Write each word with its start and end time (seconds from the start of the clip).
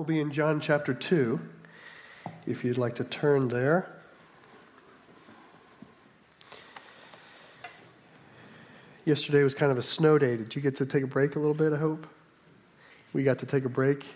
We'll 0.00 0.06
be 0.06 0.20
in 0.20 0.32
John 0.32 0.60
chapter 0.60 0.94
2, 0.94 1.38
if 2.46 2.64
you'd 2.64 2.78
like 2.78 2.94
to 2.94 3.04
turn 3.04 3.48
there. 3.48 3.86
Yesterday 9.04 9.42
was 9.42 9.54
kind 9.54 9.70
of 9.70 9.76
a 9.76 9.82
snow 9.82 10.16
day. 10.16 10.38
Did 10.38 10.56
you 10.56 10.62
get 10.62 10.76
to 10.76 10.86
take 10.86 11.02
a 11.02 11.06
break 11.06 11.36
a 11.36 11.38
little 11.38 11.52
bit, 11.52 11.74
I 11.74 11.76
hope? 11.76 12.06
We 13.12 13.24
got 13.24 13.40
to 13.40 13.46
take 13.46 13.66
a 13.66 13.68
break. 13.68 14.06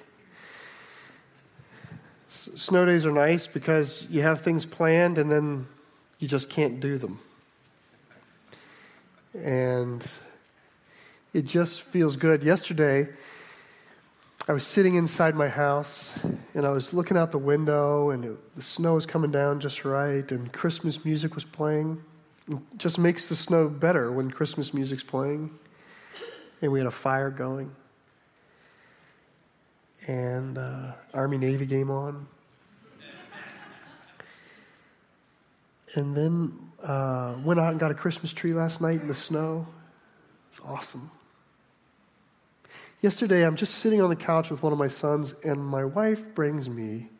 Snow 2.31 2.87
days 2.87 3.05
are 3.05 3.13
nice 3.13 3.47
because 3.47 4.07
you 4.09 4.23
have 4.23 4.41
things 4.41 4.65
planned 4.65 5.19
and 5.19 5.31
then 5.31 5.67
you 6.19 6.27
just 6.27 6.49
can't 6.49 6.81
do 6.81 6.97
them. 6.97 7.19
And 9.35 10.03
it 11.35 11.45
just 11.45 11.83
feels 11.83 12.17
good. 12.17 12.43
Yesterday, 12.43 13.11
I 14.47 14.53
was 14.53 14.67
sitting 14.67 14.97
inside 14.97 15.35
my 15.35 15.49
house 15.49 16.13
and 16.53 16.67
I 16.67 16.71
was 16.71 16.93
looking 16.93 17.17
out 17.17 17.33
the 17.33 17.39
window 17.39 18.11
and 18.11 18.27
it, 18.27 18.57
the 18.57 18.61
snow 18.63 18.93
was 18.93 19.07
coming 19.07 19.31
down 19.31 19.59
just 19.59 19.87
right 19.87 20.31
and 20.31 20.53
Christmas 20.53 21.03
music 21.03 21.35
was 21.35 21.45
playing. 21.45 22.03
It 22.51 22.59
just 22.77 22.99
makes 22.99 23.25
the 23.25 23.37
snow 23.37 23.69
better 23.69 24.13
when 24.13 24.31
Christmas 24.31 24.75
music's 24.75 25.03
playing. 25.03 25.51
And 26.61 26.71
we 26.71 26.79
had 26.79 26.87
a 26.87 26.91
fire 26.91 27.31
going. 27.31 27.75
And 30.09 30.59
uh, 30.59 30.93
Army 31.15 31.39
Navy 31.39 31.65
game 31.65 31.91
on. 31.91 32.27
And 35.95 36.15
then 36.15 36.59
uh, 36.83 37.35
went 37.43 37.61
out 37.61 37.71
and 37.71 37.81
got 37.81 37.91
a 37.91 37.95
Christmas 37.95 38.31
tree 38.35 38.53
last 38.53 38.83
night 38.83 39.01
in 39.01 39.09
the 39.09 39.15
snow. 39.15 39.67
It's 40.51 40.61
awesome. 40.67 41.11
Yesterday, 43.05 43.45
I'm 43.45 43.55
just 43.55 43.75
sitting 43.75 44.01
on 44.01 44.09
the 44.09 44.17
couch 44.17 44.49
with 44.49 44.63
one 44.63 44.73
of 44.73 44.79
my 44.79 44.89
sons, 44.89 45.35
and 45.45 45.63
my 45.63 45.85
wife 45.85 46.25
brings 46.35 46.71
me 46.71 47.11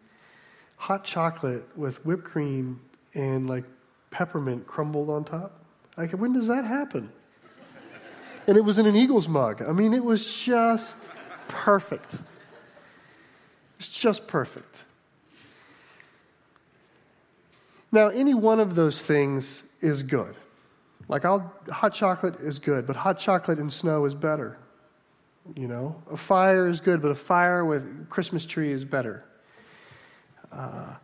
hot 0.77 1.05
chocolate 1.05 1.63
with 1.77 2.03
whipped 2.07 2.25
cream 2.25 2.81
and 3.13 3.51
like 3.51 3.65
peppermint 4.11 4.67
crumbled 4.67 5.11
on 5.11 5.25
top. 5.25 5.63
Like, 5.99 6.13
when 6.13 6.33
does 6.33 6.47
that 6.47 6.65
happen? 6.65 7.13
And 8.47 8.57
it 8.57 8.63
was 8.63 8.79
in 8.79 8.87
an 8.87 8.97
Eagles 8.97 9.29
mug. 9.29 9.61
I 9.61 9.73
mean, 9.73 9.93
it 9.93 10.03
was 10.03 10.27
just 10.35 10.97
perfect. 11.49 12.17
It's 13.77 13.89
just 13.91 14.27
perfect. 14.27 14.87
Now, 17.93 18.09
any 18.09 18.33
one 18.33 18.59
of 18.59 18.75
those 18.75 19.03
things 19.03 19.65
is 19.83 20.03
good. 20.03 20.35
Like, 21.09 21.27
I'll, 21.27 21.53
hot 21.69 21.93
chocolate 21.93 22.37
is 22.37 22.59
good, 22.59 22.87
but 22.87 22.97
hot 22.97 23.19
chocolate 23.19 23.59
in 23.59 23.69
snow 23.69 24.07
is 24.07 24.15
better. 24.15 24.57
You 25.55 25.69
know, 25.69 26.03
a 26.11 26.17
fire 26.17 26.69
is 26.69 26.81
good, 26.81 27.03
but 27.03 27.11
a 27.11 27.15
fire 27.15 27.65
with 27.65 28.09
Christmas 28.09 28.47
tree 28.47 28.73
is 28.73 28.85
better. 28.85 29.25
Uh, 30.51 30.95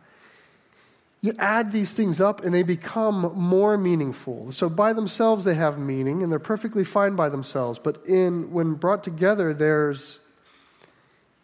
you 1.21 1.33
add 1.37 1.71
these 1.71 1.93
things 1.93 2.19
up 2.19 2.43
and 2.43 2.53
they 2.53 2.63
become 2.63 3.31
more 3.35 3.77
meaningful. 3.77 4.51
So 4.51 4.67
by 4.69 4.93
themselves 4.93 5.45
they 5.45 5.53
have 5.53 5.77
meaning 5.77 6.23
and 6.23 6.31
they're 6.31 6.39
perfectly 6.39 6.83
fine 6.83 7.15
by 7.15 7.29
themselves. 7.29 7.77
But 7.77 8.03
in 8.07 8.51
when 8.51 8.73
brought 8.73 9.03
together, 9.03 9.53
there's 9.53 10.17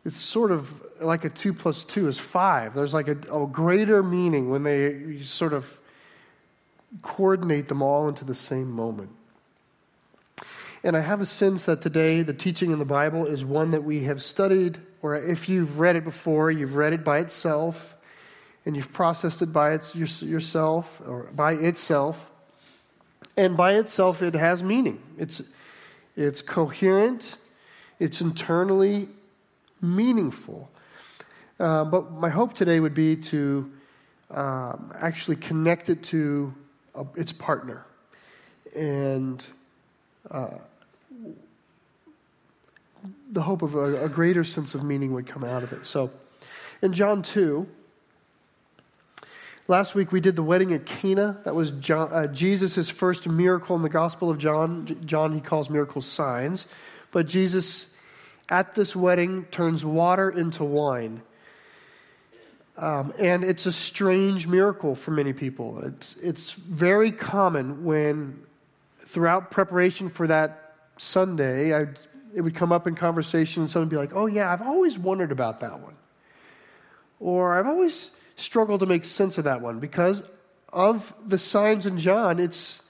it's 0.04 0.16
sort 0.16 0.52
of 0.52 0.72
like 1.00 1.26
a 1.26 1.30
two 1.30 1.54
plus 1.54 1.84
two 1.84 2.08
is 2.08 2.18
five. 2.18 2.74
There's 2.74 2.94
like 2.94 3.08
a, 3.08 3.18
a 3.32 3.46
greater 3.46 4.02
meaning 4.02 4.50
when 4.50 4.64
they 4.64 5.22
sort 5.24 5.54
of 5.54 5.66
coordinate 7.04 7.68
them 7.68 7.84
all 7.84 8.08
into 8.08 8.26
the 8.26 8.34
same 8.34 8.72
moment. 8.72 9.12
And 10.84 10.96
I 10.96 11.00
have 11.00 11.22
a 11.22 11.26
sense 11.26 11.64
that 11.66 11.82
today 11.82 12.22
the 12.22 12.34
teaching 12.34 12.72
in 12.72 12.80
the 12.80 12.86
Bible 12.86 13.26
is 13.26 13.44
one 13.44 13.72
that 13.72 13.84
we 13.84 14.04
have 14.04 14.22
studied, 14.22 14.80
or 15.02 15.16
if 15.16 15.50
you've 15.50 15.80
read 15.80 15.96
it 15.96 16.04
before, 16.04 16.52
you've 16.52 16.76
read 16.76 16.94
it 16.94 17.04
by 17.04 17.20
itself, 17.20 17.96
and 18.66 18.76
you've 18.76 18.94
processed 18.94 19.42
it 19.42 19.52
by 19.52 19.74
its, 19.74 19.96
yourself, 19.96 21.02
or 21.08 21.24
by 21.34 21.54
itself. 21.54 22.32
And 23.36 23.58
by 23.58 23.74
itself, 23.76 24.22
it 24.22 24.36
has 24.36 24.62
meaning. 24.62 25.02
It's, 25.18 25.42
it's 26.16 26.42
coherent, 26.42 27.38
it's 28.00 28.22
internally 28.22 29.10
meaningful. 29.82 30.70
Uh, 31.60 31.86
but 31.86 32.12
my 32.12 32.30
hope 32.30 32.54
today 32.54 32.80
would 32.80 32.94
be 32.94 33.16
to 33.16 33.72
um, 34.30 34.92
actually 35.00 35.38
connect 35.38 35.90
it 35.90 36.04
to 36.04 36.54
uh, 36.94 37.04
its 37.16 37.32
partner. 37.32 37.86
And 38.76 39.46
the 43.32 43.42
hope 43.42 43.62
of 43.62 43.76
a, 43.76 44.06
a, 44.06 44.10
greater 44.10 44.44
sense 44.44 44.76
of 44.76 44.84
meaning 44.84 45.14
would 45.14 45.28
come 45.28 45.44
out 45.44 45.64
of 45.64 45.74
it. 45.74 45.86
So, 45.86 46.12
in 46.82 46.94
John 46.94 47.24
2, 47.24 47.68
last 49.68 49.96
week 49.96 50.12
we 50.12 50.20
did 50.20 50.36
the 50.36 50.44
wedding 50.44 50.74
at 50.74 50.86
Cana. 50.86 51.40
That 51.44 51.56
was 51.56 51.72
uh, 51.90 52.28
Jesus' 52.28 52.90
first 52.90 53.28
miracle 53.28 53.76
in 53.76 53.82
the 53.82 53.90
Gospel 53.90 54.30
of 54.30 54.38
John. 54.38 54.98
John, 55.06 55.34
he 55.34 55.42
calls 55.42 55.70
miracles 55.70 56.06
signs. 56.06 56.68
But 57.12 57.28
Jesus, 57.28 57.88
at 58.50 58.76
this 58.76 58.96
wedding, 58.96 59.46
turns 59.46 59.84
water 59.84 60.30
into 60.30 60.64
wine. 60.64 61.22
Um, 62.78 63.12
and 63.20 63.44
it's 63.44 63.66
a 63.66 63.74
strange 63.74 64.46
miracle 64.46 64.94
for 64.94 65.10
many 65.10 65.34
people. 65.34 65.80
It's, 65.84 66.16
it's 66.18 66.52
very 66.52 67.12
common 67.12 67.84
when 67.84 68.47
throughout 69.08 69.52
preparation 69.52 70.10
for 70.10 70.28
that 70.28 70.76
Sunday, 70.98 71.74
I, 71.74 71.88
it 72.36 72.42
would 72.42 72.56
come 72.56 72.72
up 72.72 72.88
in 72.88 72.96
conversation, 72.96 73.64
and 73.64 73.70
someone 73.70 73.88
would 73.88 73.92
be 73.92 73.98
like, 73.98 74.14
Oh, 74.14 74.28
yeah, 74.28 74.52
I've 74.52 74.62
always 74.62 74.98
wondered 74.98 75.32
about 75.32 75.62
that 75.62 75.80
one. 75.80 75.96
Or 77.20 77.58
I've 77.58 77.66
always 77.66 78.12
struggled 78.36 78.82
to 78.82 78.86
make 78.86 79.06
sense 79.06 79.38
of 79.38 79.46
that 79.46 79.62
one 79.62 79.80
because 79.80 80.24
of 80.72 81.14
the 81.26 81.38
signs 81.38 81.86
in 81.86 81.98
John, 81.98 82.40
it's 82.40 82.82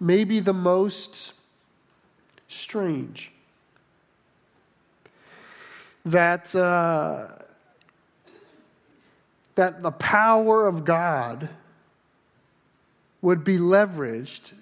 maybe 0.00 0.40
the 0.40 0.52
most 0.52 1.32
strange. 2.48 3.30
That, 6.04 6.54
uh, 6.54 7.28
that 9.54 9.82
the 9.82 9.92
power 9.92 10.66
of 10.66 10.84
God 10.84 11.48
would 13.22 13.42
be 13.42 13.56
leveraged 13.56 14.52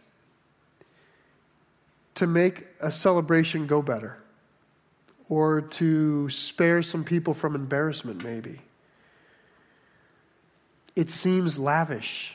to 2.14 2.26
make 2.26 2.66
a 2.80 2.92
celebration 2.92 3.66
go 3.66 3.82
better 3.82 4.18
or 5.28 5.62
to 5.62 6.28
spare 6.28 6.82
some 6.82 7.04
people 7.04 7.32
from 7.32 7.54
embarrassment, 7.54 8.22
maybe. 8.22 8.60
It 10.94 11.10
seems 11.10 11.58
lavish. 11.58 12.34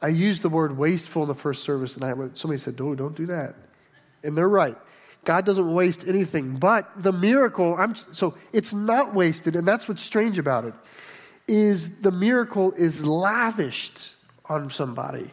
I 0.00 0.08
used 0.08 0.42
the 0.42 0.48
word 0.48 0.76
wasteful 0.76 1.22
in 1.22 1.28
the 1.28 1.34
first 1.34 1.64
service, 1.64 1.96
and 1.96 2.04
I, 2.04 2.12
somebody 2.34 2.58
said, 2.58 2.78
"No, 2.78 2.94
don't 2.94 3.16
do 3.16 3.26
that," 3.26 3.56
and 4.22 4.36
they're 4.36 4.48
right. 4.48 4.76
God 5.24 5.44
doesn't 5.44 5.74
waste 5.74 6.06
anything, 6.06 6.56
but 6.56 6.90
the 7.02 7.12
miracle. 7.12 7.74
I'm, 7.76 7.94
so 8.12 8.34
it's 8.52 8.72
not 8.72 9.14
wasted, 9.14 9.56
and 9.56 9.66
that's 9.66 9.88
what's 9.88 10.02
strange 10.02 10.38
about 10.38 10.64
it. 10.64 10.74
Is 11.48 11.96
the 11.96 12.12
miracle 12.12 12.72
is 12.72 13.04
lavished 13.04 14.12
on 14.44 14.70
somebody. 14.70 15.32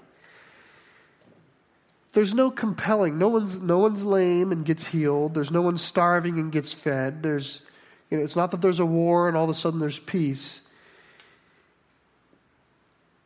There's 2.17 2.33
no 2.33 2.49
compelling. 2.49 3.19
No 3.19 3.27
one's, 3.27 3.61
no 3.61 3.77
one's 3.77 4.03
lame 4.03 4.51
and 4.51 4.65
gets 4.65 4.87
healed. 4.87 5.35
There's 5.35 5.51
no 5.51 5.61
one 5.61 5.77
starving 5.77 6.39
and 6.39 6.51
gets 6.51 6.73
fed. 6.73 7.21
There's, 7.21 7.61
you 8.09 8.17
know, 8.17 8.23
it's 8.23 8.35
not 8.35 8.49
that 8.49 8.59
there's 8.59 8.79
a 8.79 8.87
war 8.87 9.27
and 9.27 9.37
all 9.37 9.43
of 9.43 9.51
a 9.51 9.53
sudden 9.53 9.79
there's 9.79 9.99
peace. 9.99 10.61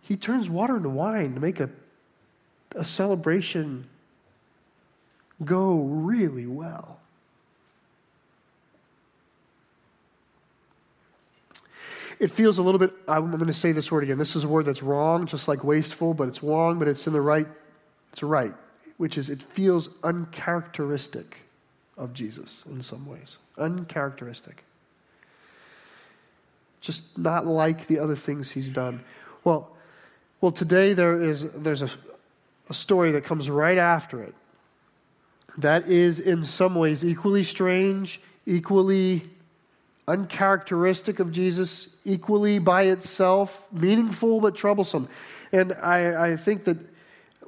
He 0.02 0.18
turns 0.18 0.50
water 0.50 0.75
into 0.75 0.90
wine 0.90 1.35
to 1.35 1.40
make 1.40 1.62
a, 1.62 1.69
a 2.75 2.84
celebration 2.84 3.88
go 5.46 5.75
really 5.78 6.46
well. 6.46 7.00
It 12.20 12.29
feels 12.29 12.58
a 12.58 12.61
little 12.61 12.78
bit, 12.78 12.91
I'm 13.08 13.32
going 13.32 13.47
to 13.47 13.53
say 13.53 13.72
this 13.72 13.90
word 13.90 14.03
again. 14.03 14.17
This 14.17 14.35
is 14.35 14.43
a 14.43 14.49
word 14.49 14.66
that's 14.66 14.84
wrong, 14.84 15.28
just 15.28 15.47
like 15.47 15.64
wasteful, 15.64 16.14
but 16.14 16.28
it's 16.28 16.43
wrong, 16.43 16.78
but 16.78 16.90
it's 16.90 17.08
in 17.08 17.14
the 17.14 17.22
right, 17.22 17.47
it's 18.11 18.22
right 18.22 18.53
which 19.02 19.18
is 19.18 19.32
it 19.32 19.42
feels 19.42 19.90
uncharacteristic 20.03 21.38
of 21.98 22.14
Jesus 22.14 22.64
in 22.70 22.84
some 22.84 23.08
ways. 23.08 23.40
Uncharacteristic. 23.58 24.64
Just 26.82 27.18
not 27.18 27.48
like 27.48 27.88
the 27.88 27.98
other 27.98 28.16
things 28.16 28.52
he's 28.52 28.70
done. 28.70 29.03
Well, 29.44 29.72
well 30.40 30.52
today 30.52 30.94
there 30.94 31.20
is 31.20 31.50
there's 31.50 31.82
a, 31.82 31.90
a 32.70 32.76
story 32.76 33.12
that 33.14 33.24
comes 33.24 33.50
right 33.50 33.80
after 33.80 34.22
it 34.22 34.36
that 35.58 35.88
is 35.88 36.20
in 36.20 36.44
some 36.44 36.76
ways 36.76 37.03
equally 37.03 37.44
strange, 37.44 38.22
equally 38.46 39.24
uncharacteristic 40.08 41.20
of 41.20 41.32
Jesus, 41.32 41.88
equally 42.06 42.59
by 42.59 42.84
itself 42.84 43.68
meaningful 43.72 44.40
but 44.40 44.53
troublesome. 44.56 45.09
And 45.52 45.74
I, 45.82 46.34
I 46.34 46.38
think 46.38 46.66
that 46.66 46.78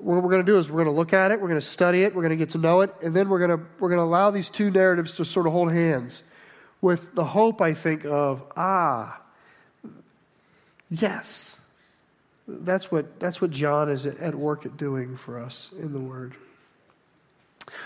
what 0.03 0.21
we're 0.21 0.29
going 0.29 0.45
to 0.45 0.51
do 0.51 0.57
is 0.57 0.69
we're 0.69 0.83
going 0.83 0.93
to 0.93 0.99
look 0.99 1.13
at 1.13 1.31
it, 1.31 1.39
we're 1.39 1.47
going 1.47 1.59
to 1.59 1.65
study 1.65 2.03
it, 2.03 2.13
we're 2.13 2.21
going 2.21 2.31
to 2.31 2.37
get 2.37 2.51
to 2.51 2.57
know 2.57 2.81
it, 2.81 2.93
and 3.01 3.15
then 3.15 3.29
we're 3.29 3.39
going 3.39 3.57
to, 3.57 3.65
we're 3.79 3.89
going 3.89 3.99
to 3.99 4.03
allow 4.03 4.31
these 4.31 4.49
two 4.49 4.69
narratives 4.69 5.13
to 5.13 5.25
sort 5.25 5.47
of 5.47 5.53
hold 5.53 5.71
hands. 5.71 6.23
with 6.81 7.15
the 7.15 7.23
hope, 7.23 7.61
I 7.61 7.73
think, 7.73 8.03
of, 8.05 8.43
ah, 8.57 9.21
yes. 10.89 11.61
That's 12.45 12.91
what, 12.91 13.21
that's 13.21 13.39
what 13.39 13.51
John 13.51 13.89
is 13.89 14.05
at 14.05 14.35
work 14.35 14.65
at 14.65 14.75
doing 14.75 15.15
for 15.15 15.39
us 15.39 15.69
in 15.79 15.93
the 15.93 15.99
Word. 15.99 16.35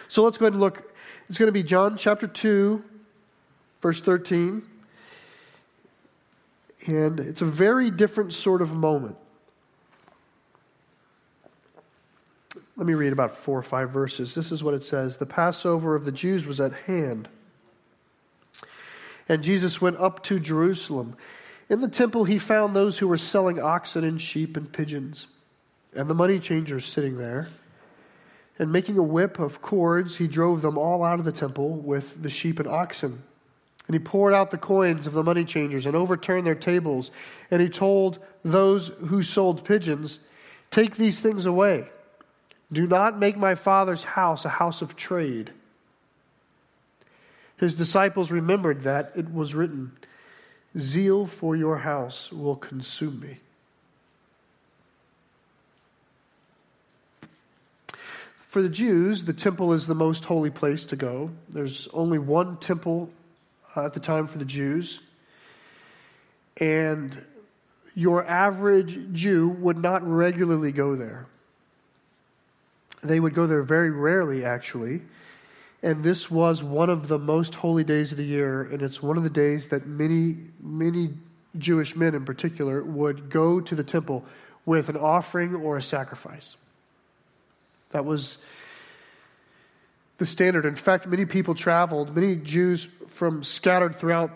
So 0.07 0.23
let's 0.23 0.39
go 0.39 0.45
ahead 0.45 0.53
and 0.53 0.61
look. 0.61 0.95
It's 1.29 1.37
going 1.37 1.47
to 1.47 1.51
be 1.51 1.61
John 1.61 1.95
chapter 1.95 2.25
2, 2.25 2.83
verse 3.81 4.01
13. 4.01 4.63
And 6.87 7.19
it's 7.19 7.41
a 7.41 7.45
very 7.45 7.91
different 7.91 8.33
sort 8.33 8.63
of 8.63 8.73
moment. 8.73 9.17
Let 12.77 12.85
me 12.85 12.93
read 12.93 13.11
about 13.11 13.35
four 13.35 13.57
or 13.57 13.63
five 13.63 13.89
verses. 13.89 14.35
This 14.35 14.51
is 14.51 14.63
what 14.63 14.75
it 14.75 14.83
says 14.83 15.17
The 15.17 15.25
Passover 15.25 15.95
of 15.95 16.05
the 16.05 16.11
Jews 16.11 16.45
was 16.45 16.59
at 16.59 16.73
hand. 16.73 17.27
And 19.27 19.43
Jesus 19.43 19.81
went 19.81 19.97
up 19.97 20.23
to 20.23 20.39
Jerusalem. 20.39 21.17
In 21.69 21.81
the 21.81 21.89
temple, 21.89 22.23
he 22.23 22.37
found 22.37 22.75
those 22.75 22.99
who 22.99 23.07
were 23.07 23.17
selling 23.17 23.59
oxen 23.59 24.03
and 24.03 24.21
sheep 24.21 24.55
and 24.55 24.71
pigeons, 24.71 25.27
and 25.93 26.09
the 26.09 26.13
money 26.13 26.39
changers 26.39 26.85
sitting 26.85 27.17
there. 27.17 27.49
And 28.59 28.71
making 28.71 28.97
a 28.97 29.03
whip 29.03 29.37
of 29.37 29.61
cords, 29.61 30.15
he 30.15 30.27
drove 30.27 30.61
them 30.61 30.77
all 30.77 31.03
out 31.03 31.19
of 31.19 31.25
the 31.25 31.31
temple 31.31 31.75
with 31.75 32.21
the 32.21 32.29
sheep 32.29 32.59
and 32.59 32.67
oxen. 32.67 33.21
And 33.87 33.93
he 33.93 33.99
poured 33.99 34.33
out 34.33 34.51
the 34.51 34.57
coins 34.57 35.07
of 35.07 35.13
the 35.13 35.23
money 35.23 35.45
changers 35.45 35.85
and 35.85 35.95
overturned 35.95 36.47
their 36.47 36.55
tables. 36.55 37.11
And 37.51 37.61
he 37.61 37.69
told 37.69 38.19
those 38.43 38.87
who 38.87 39.23
sold 39.23 39.65
pigeons, 39.65 40.19
Take 40.71 40.95
these 40.95 41.19
things 41.19 41.45
away. 41.45 41.87
Do 42.71 42.85
not 42.85 43.17
make 43.17 43.37
my 43.37 43.55
father's 43.55 44.03
house 44.03 44.43
a 44.43 44.49
house 44.49 44.81
of 44.81 44.95
trade. 44.95 45.51
His 47.57 47.75
disciples 47.75 48.31
remembered 48.31 48.83
that 48.83 49.11
it 49.15 49.33
was 49.33 49.55
written, 49.55 49.93
Zeal 50.77 51.25
for 51.25 51.55
your 51.55 51.77
house 51.77 52.31
will 52.31 52.55
consume 52.55 53.19
me. 53.19 53.39
For 58.41 58.61
the 58.61 58.69
Jews, 58.69 59.25
the 59.25 59.33
temple 59.33 59.73
is 59.73 59.87
the 59.87 59.95
most 59.95 60.25
holy 60.25 60.49
place 60.49 60.85
to 60.85 60.95
go. 60.95 61.31
There's 61.49 61.87
only 61.93 62.19
one 62.19 62.57
temple 62.57 63.09
uh, 63.75 63.85
at 63.85 63.93
the 63.93 63.99
time 63.99 64.27
for 64.27 64.37
the 64.37 64.45
Jews. 64.45 64.99
And 66.59 67.23
your 67.93 68.25
average 68.25 68.99
Jew 69.11 69.49
would 69.49 69.77
not 69.77 70.07
regularly 70.07 70.71
go 70.71 70.95
there. 70.95 71.27
They 73.03 73.19
would 73.19 73.33
go 73.33 73.47
there 73.47 73.63
very 73.63 73.91
rarely, 73.91 74.43
actually. 74.43 75.01
And 75.83 76.03
this 76.03 76.31
was 76.31 76.63
one 76.63 76.89
of 76.89 77.07
the 77.07 77.19
most 77.19 77.55
holy 77.55 77.83
days 77.83 78.11
of 78.11 78.17
the 78.17 78.25
year, 78.25 78.63
and 78.63 78.81
it's 78.81 79.01
one 79.01 79.17
of 79.17 79.23
the 79.23 79.29
days 79.29 79.69
that 79.69 79.85
many, 79.85 80.37
many 80.59 81.13
Jewish 81.57 81.95
men 81.95 82.15
in 82.15 82.25
particular 82.25 82.83
would 82.83 83.29
go 83.29 83.59
to 83.61 83.75
the 83.75 83.83
temple 83.83 84.25
with 84.65 84.89
an 84.89 84.97
offering 84.97 85.55
or 85.55 85.77
a 85.77 85.81
sacrifice. 85.81 86.57
That 87.91 88.05
was 88.05 88.37
the 90.17 90.25
standard. 90.25 90.65
In 90.65 90.75
fact, 90.75 91.07
many 91.07 91.25
people 91.25 91.55
traveled, 91.55 92.15
many 92.15 92.35
Jews 92.35 92.87
from 93.07 93.43
scattered 93.43 93.95
throughout 93.95 94.31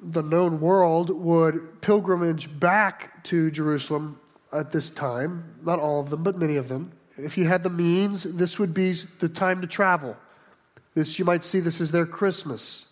the 0.00 0.22
known 0.22 0.60
world 0.60 1.10
would 1.10 1.80
pilgrimage 1.80 2.60
back 2.60 3.24
to 3.24 3.50
Jerusalem 3.50 4.20
at 4.52 4.70
this 4.70 4.90
time. 4.90 5.54
Not 5.64 5.78
all 5.78 6.00
of 6.00 6.10
them, 6.10 6.22
but 6.22 6.38
many 6.38 6.56
of 6.56 6.68
them. 6.68 6.92
If 7.16 7.38
you 7.38 7.44
had 7.44 7.62
the 7.62 7.70
means, 7.70 8.24
this 8.24 8.58
would 8.58 8.74
be 8.74 8.94
the 9.20 9.28
time 9.28 9.60
to 9.60 9.66
travel. 9.66 10.16
This, 10.94 11.18
you 11.18 11.24
might 11.24 11.44
see 11.44 11.60
this 11.60 11.80
is 11.80 11.90
their 11.90 12.06
Christmas. 12.06 12.86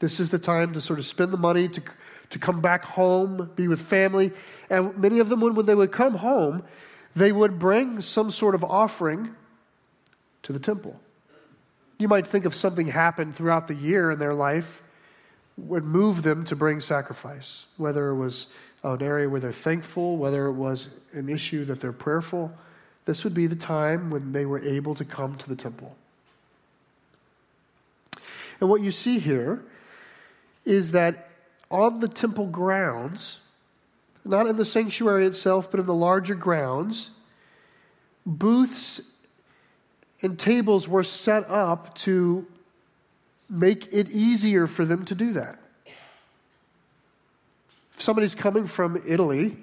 This 0.00 0.20
is 0.20 0.30
the 0.30 0.38
time 0.38 0.72
to 0.72 0.80
sort 0.80 0.98
of 0.98 1.06
spend 1.06 1.32
the 1.32 1.38
money 1.38 1.68
to, 1.68 1.82
to 2.30 2.38
come 2.38 2.60
back 2.60 2.84
home, 2.84 3.50
be 3.56 3.68
with 3.68 3.80
family. 3.80 4.32
And 4.70 4.96
many 4.98 5.18
of 5.18 5.28
them, 5.28 5.40
when, 5.40 5.66
they 5.66 5.74
would 5.74 5.92
come 5.92 6.14
home, 6.14 6.64
they 7.14 7.32
would 7.32 7.58
bring 7.58 8.00
some 8.00 8.30
sort 8.30 8.54
of 8.54 8.64
offering 8.64 9.34
to 10.42 10.52
the 10.52 10.58
temple. 10.58 11.00
You 11.98 12.08
might 12.08 12.26
think 12.26 12.44
of 12.44 12.54
something 12.54 12.88
happened 12.88 13.36
throughout 13.36 13.68
the 13.68 13.74
year 13.74 14.10
in 14.10 14.18
their 14.18 14.34
life 14.34 14.82
would 15.56 15.84
move 15.84 16.22
them 16.22 16.44
to 16.44 16.56
bring 16.56 16.80
sacrifice, 16.80 17.66
whether 17.76 18.08
it 18.08 18.16
was 18.16 18.48
an 18.82 19.00
area 19.02 19.28
where 19.28 19.40
they're 19.40 19.52
thankful, 19.52 20.16
whether 20.16 20.46
it 20.46 20.52
was 20.52 20.88
an 21.12 21.28
issue 21.28 21.64
that 21.64 21.80
they're 21.80 21.92
prayerful. 21.92 22.52
This 23.04 23.24
would 23.24 23.34
be 23.34 23.46
the 23.46 23.56
time 23.56 24.10
when 24.10 24.32
they 24.32 24.46
were 24.46 24.60
able 24.60 24.94
to 24.94 25.04
come 25.04 25.36
to 25.36 25.48
the 25.48 25.56
temple. 25.56 25.96
And 28.60 28.70
what 28.70 28.82
you 28.82 28.90
see 28.90 29.18
here 29.18 29.62
is 30.64 30.92
that 30.92 31.28
on 31.70 32.00
the 32.00 32.08
temple 32.08 32.46
grounds, 32.46 33.38
not 34.24 34.46
in 34.46 34.56
the 34.56 34.64
sanctuary 34.64 35.26
itself, 35.26 35.70
but 35.70 35.80
in 35.80 35.86
the 35.86 35.94
larger 35.94 36.34
grounds, 36.34 37.10
booths 38.24 39.00
and 40.22 40.38
tables 40.38 40.88
were 40.88 41.02
set 41.02 41.48
up 41.50 41.94
to 41.94 42.46
make 43.50 43.92
it 43.92 44.10
easier 44.10 44.66
for 44.66 44.84
them 44.86 45.04
to 45.04 45.14
do 45.14 45.32
that. 45.34 45.58
If 47.94 48.02
somebody's 48.02 48.34
coming 48.34 48.66
from 48.66 49.02
Italy, 49.06 49.58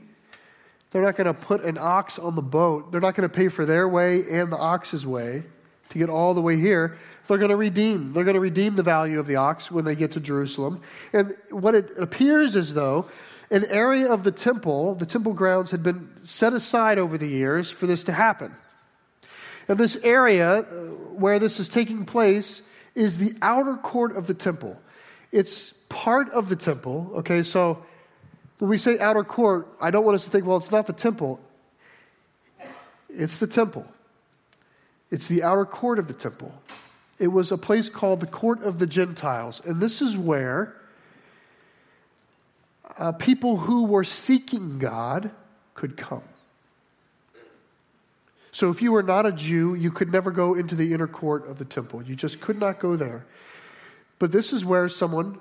they're 0.91 1.01
not 1.01 1.15
going 1.15 1.27
to 1.27 1.33
put 1.33 1.63
an 1.63 1.77
ox 1.77 2.19
on 2.19 2.35
the 2.35 2.41
boat. 2.41 2.91
They're 2.91 3.01
not 3.01 3.15
going 3.15 3.27
to 3.27 3.33
pay 3.33 3.47
for 3.47 3.65
their 3.65 3.87
way 3.87 4.23
and 4.29 4.51
the 4.51 4.57
ox's 4.57 5.05
way 5.05 5.43
to 5.89 5.97
get 5.97 6.09
all 6.09 6.33
the 6.33 6.41
way 6.41 6.57
here. 6.57 6.97
They're 7.27 7.37
going 7.37 7.49
to 7.49 7.55
redeem. 7.55 8.11
They're 8.11 8.25
going 8.25 8.35
to 8.35 8.41
redeem 8.41 8.75
the 8.75 8.83
value 8.83 9.19
of 9.19 9.27
the 9.27 9.37
ox 9.37 9.71
when 9.71 9.85
they 9.85 9.95
get 9.95 10.11
to 10.11 10.19
Jerusalem. 10.19 10.81
And 11.13 11.35
what 11.49 11.75
it 11.75 11.97
appears 11.97 12.55
as 12.55 12.73
though 12.73 13.07
an 13.51 13.65
area 13.65 14.11
of 14.11 14.23
the 14.23 14.31
temple, 14.31 14.95
the 14.95 15.05
temple 15.05 15.33
grounds, 15.33 15.71
had 15.71 15.83
been 15.83 16.09
set 16.23 16.53
aside 16.53 16.97
over 16.97 17.17
the 17.17 17.27
years 17.27 17.71
for 17.71 17.87
this 17.87 18.03
to 18.05 18.11
happen. 18.11 18.53
And 19.67 19.77
this 19.77 19.95
area 20.03 20.59
uh, 20.59 20.63
where 21.15 21.39
this 21.39 21.59
is 21.59 21.69
taking 21.69 22.05
place 22.05 22.61
is 22.95 23.17
the 23.17 23.33
outer 23.41 23.75
court 23.75 24.17
of 24.17 24.27
the 24.27 24.33
temple. 24.33 24.77
It's 25.31 25.71
part 25.87 26.29
of 26.31 26.49
the 26.49 26.55
temple, 26.55 27.11
okay? 27.15 27.43
So 27.43 27.85
when 28.61 28.69
we 28.69 28.77
say 28.77 28.99
outer 28.99 29.23
court, 29.23 29.67
I 29.81 29.89
don't 29.89 30.05
want 30.05 30.13
us 30.13 30.23
to 30.25 30.29
think, 30.29 30.45
well, 30.45 30.55
it's 30.55 30.69
not 30.69 30.85
the 30.85 30.93
temple. 30.93 31.39
It's 33.09 33.39
the 33.39 33.47
temple. 33.47 33.91
It's 35.09 35.27
the 35.27 35.41
outer 35.41 35.65
court 35.65 35.97
of 35.97 36.07
the 36.07 36.13
temple. 36.13 36.53
It 37.17 37.29
was 37.29 37.51
a 37.51 37.57
place 37.57 37.89
called 37.89 38.19
the 38.19 38.27
court 38.27 38.61
of 38.61 38.77
the 38.77 38.85
Gentiles. 38.85 39.63
And 39.65 39.81
this 39.81 39.99
is 39.99 40.15
where 40.15 40.75
uh, 42.99 43.13
people 43.13 43.57
who 43.57 43.85
were 43.85 44.03
seeking 44.03 44.77
God 44.77 45.31
could 45.73 45.97
come. 45.97 46.21
So 48.51 48.69
if 48.69 48.79
you 48.79 48.91
were 48.91 49.01
not 49.01 49.25
a 49.25 49.31
Jew, 49.31 49.73
you 49.73 49.89
could 49.89 50.11
never 50.11 50.29
go 50.29 50.53
into 50.53 50.75
the 50.75 50.93
inner 50.93 51.07
court 51.07 51.49
of 51.49 51.57
the 51.57 51.65
temple. 51.65 52.03
You 52.03 52.15
just 52.15 52.39
could 52.41 52.59
not 52.59 52.77
go 52.77 52.95
there. 52.95 53.25
But 54.19 54.31
this 54.31 54.53
is 54.53 54.63
where 54.63 54.87
someone 54.87 55.39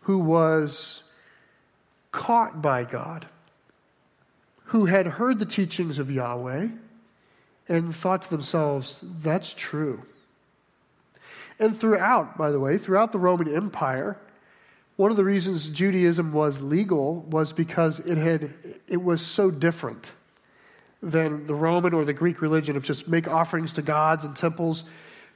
who 0.00 0.18
was 0.18 1.03
caught 2.14 2.62
by 2.62 2.84
God, 2.84 3.26
who 4.66 4.86
had 4.86 5.04
heard 5.04 5.40
the 5.40 5.44
teachings 5.44 5.98
of 5.98 6.12
Yahweh, 6.12 6.68
and 7.68 7.94
thought 7.94 8.22
to 8.22 8.30
themselves, 8.30 9.00
that's 9.02 9.52
true. 9.52 10.00
And 11.58 11.76
throughout, 11.76 12.38
by 12.38 12.52
the 12.52 12.60
way, 12.60 12.78
throughout 12.78 13.10
the 13.10 13.18
Roman 13.18 13.52
Empire, 13.52 14.16
one 14.94 15.10
of 15.10 15.16
the 15.16 15.24
reasons 15.24 15.68
Judaism 15.68 16.32
was 16.32 16.62
legal 16.62 17.22
was 17.22 17.52
because 17.52 17.98
it 17.98 18.16
had 18.16 18.54
it 18.86 19.02
was 19.02 19.20
so 19.20 19.50
different 19.50 20.12
than 21.02 21.46
the 21.48 21.54
Roman 21.54 21.92
or 21.94 22.04
the 22.04 22.12
Greek 22.12 22.40
religion 22.40 22.76
of 22.76 22.84
just 22.84 23.08
make 23.08 23.26
offerings 23.26 23.72
to 23.72 23.82
gods 23.82 24.24
and 24.24 24.36
temples. 24.36 24.84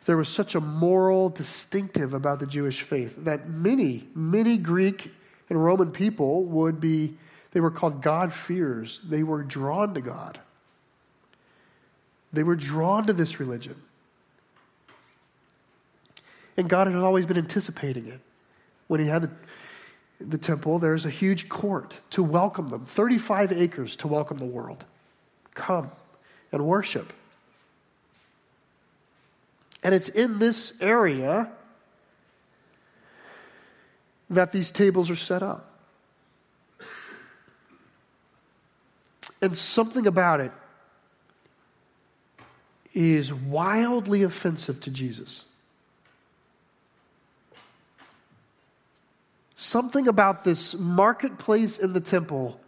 There 0.05 0.17
was 0.17 0.29
such 0.29 0.55
a 0.55 0.61
moral 0.61 1.29
distinctive 1.29 2.15
about 2.15 2.39
the 2.39 2.47
Jewish 2.47 2.83
faith 2.83 3.17
that 3.25 3.49
many, 3.51 4.07
many 4.15 4.59
Greek 4.59 5.13
and 5.49 5.63
Roman 5.63 5.91
people 5.91 6.45
would 6.45 6.81
be, 6.81 7.15
they 7.53 7.61
were 7.61 7.71
called 7.71 8.03
God-fearers. 8.03 9.01
They 9.05 9.23
were 9.23 9.43
drawn 9.43 9.95
to 9.95 10.01
God. 10.01 10.39
They 12.33 12.43
were 12.43 12.57
drawn 12.57 13.07
to 13.07 13.13
this 13.13 13.41
religion. 13.41 13.77
And 16.57 16.69
God 16.69 16.89
had 16.89 16.97
always 16.97 17.25
been 17.25 17.39
anticipating 17.39 18.07
it. 18.07 18.21
When 18.89 19.01
he 19.01 19.07
had 19.07 19.23
the, 19.23 19.31
the 20.21 20.39
temple, 20.39 20.79
there's 20.79 21.07
a 21.07 21.11
huge 21.11 21.49
court 21.49 21.99
to 22.11 22.23
welcome 22.23 22.69
them 22.69 22.85
35 22.85 23.53
acres 23.53 23.97
to 23.97 24.09
welcome 24.09 24.39
the 24.39 24.47
world. 24.47 24.85
Come 25.55 25.91
and 26.53 26.67
worship. 26.67 27.13
And 29.83 29.95
it's 29.95 30.09
in 30.09 30.39
this 30.39 30.73
area 30.81 31.51
that 34.31 34.53
these 34.53 34.71
tables 34.71 35.11
are 35.11 35.17
set 35.17 35.43
up. 35.43 35.65
And 39.41 39.57
something 39.57 40.07
about 40.07 40.41
it 40.41 40.53
is 42.93 43.33
wildly 43.33 44.23
offensive 44.23 44.81
to 44.81 44.91
Jesus. 44.91 45.45
something 49.59 50.07
about 50.07 50.45
this 50.45 50.77
marketplace 50.77 51.79
in 51.79 51.93
the 51.93 52.01
temple 52.01 52.61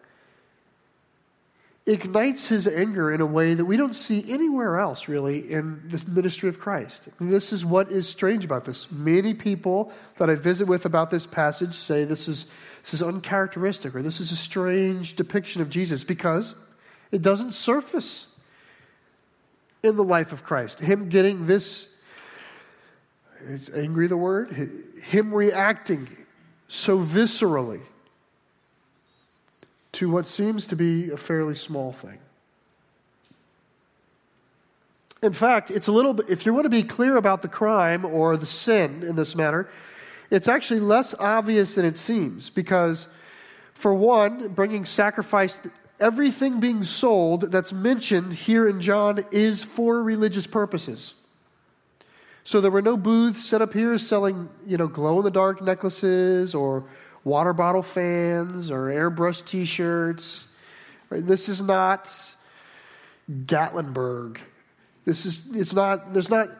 ignites 1.86 2.48
his 2.48 2.66
anger 2.66 3.10
in 3.10 3.20
a 3.20 3.26
way 3.26 3.54
that 3.54 3.64
we 3.64 3.76
don't 3.76 3.94
see 3.96 4.24
anywhere 4.30 4.78
else, 4.78 5.08
really, 5.08 5.50
in 5.50 5.88
the 5.88 6.02
ministry 6.10 6.48
of 6.48 6.60
Christ. 6.60 7.08
And 7.18 7.32
this 7.32 7.52
is 7.52 7.64
what 7.64 7.90
is 7.90 8.08
strange 8.08 8.44
about 8.44 8.64
this. 8.64 8.90
Many 8.92 9.34
people 9.34 9.92
that 10.18 10.28
I 10.28 10.34
visit 10.34 10.66
with 10.66 10.84
about 10.84 11.10
this 11.10 11.26
passage 11.26 11.74
say 11.74 12.04
this 12.04 12.28
is, 12.28 12.46
this 12.82 12.94
is 12.94 13.02
uncharacteristic 13.02 13.94
or 13.94 14.02
this 14.02 14.20
is 14.20 14.30
a 14.30 14.36
strange 14.36 15.16
depiction 15.16 15.62
of 15.62 15.70
Jesus 15.70 16.04
because 16.04 16.54
it 17.10 17.22
doesn't 17.22 17.52
surface 17.52 18.28
in 19.82 19.96
the 19.96 20.04
life 20.04 20.32
of 20.32 20.44
Christ. 20.44 20.80
Him 20.80 21.08
getting 21.08 21.46
this, 21.46 21.88
it's 23.48 23.70
angry 23.70 24.06
the 24.06 24.16
word, 24.16 24.92
him 25.02 25.32
reacting 25.32 26.08
so 26.68 26.98
viscerally 26.98 27.80
to 29.92 30.10
what 30.10 30.26
seems 30.26 30.66
to 30.66 30.76
be 30.76 31.10
a 31.10 31.16
fairly 31.16 31.54
small 31.54 31.92
thing. 31.92 32.18
In 35.22 35.32
fact, 35.32 35.70
it's 35.70 35.86
a 35.86 35.92
little 35.92 36.14
bit, 36.14 36.30
if 36.30 36.46
you 36.46 36.54
want 36.54 36.64
to 36.64 36.70
be 36.70 36.82
clear 36.82 37.16
about 37.16 37.42
the 37.42 37.48
crime 37.48 38.04
or 38.04 38.36
the 38.36 38.46
sin 38.46 39.02
in 39.02 39.16
this 39.16 39.34
matter, 39.34 39.68
it's 40.30 40.48
actually 40.48 40.80
less 40.80 41.14
obvious 41.18 41.74
than 41.74 41.84
it 41.84 41.98
seems 41.98 42.48
because, 42.48 43.06
for 43.74 43.92
one, 43.92 44.48
bringing 44.48 44.86
sacrifice, 44.86 45.60
everything 45.98 46.60
being 46.60 46.84
sold 46.84 47.52
that's 47.52 47.72
mentioned 47.72 48.32
here 48.32 48.66
in 48.66 48.80
John 48.80 49.24
is 49.30 49.62
for 49.62 50.02
religious 50.02 50.46
purposes. 50.46 51.14
So 52.42 52.62
there 52.62 52.70
were 52.70 52.80
no 52.80 52.96
booths 52.96 53.44
set 53.44 53.60
up 53.60 53.74
here 53.74 53.98
selling, 53.98 54.48
you 54.66 54.78
know, 54.78 54.88
glow 54.88 55.18
in 55.18 55.24
the 55.24 55.30
dark 55.30 55.60
necklaces 55.60 56.54
or 56.54 56.84
water 57.24 57.52
bottle 57.52 57.82
fans 57.82 58.70
or 58.70 58.86
airbrush 58.86 59.44
t 59.44 59.64
shirts. 59.64 60.46
Right? 61.10 61.24
This 61.24 61.48
is 61.48 61.60
not 61.60 62.12
Gatlinburg. 63.30 64.38
This 65.04 65.26
is, 65.26 65.40
it's 65.52 65.72
not, 65.72 66.12
there's 66.12 66.30
not 66.30 66.50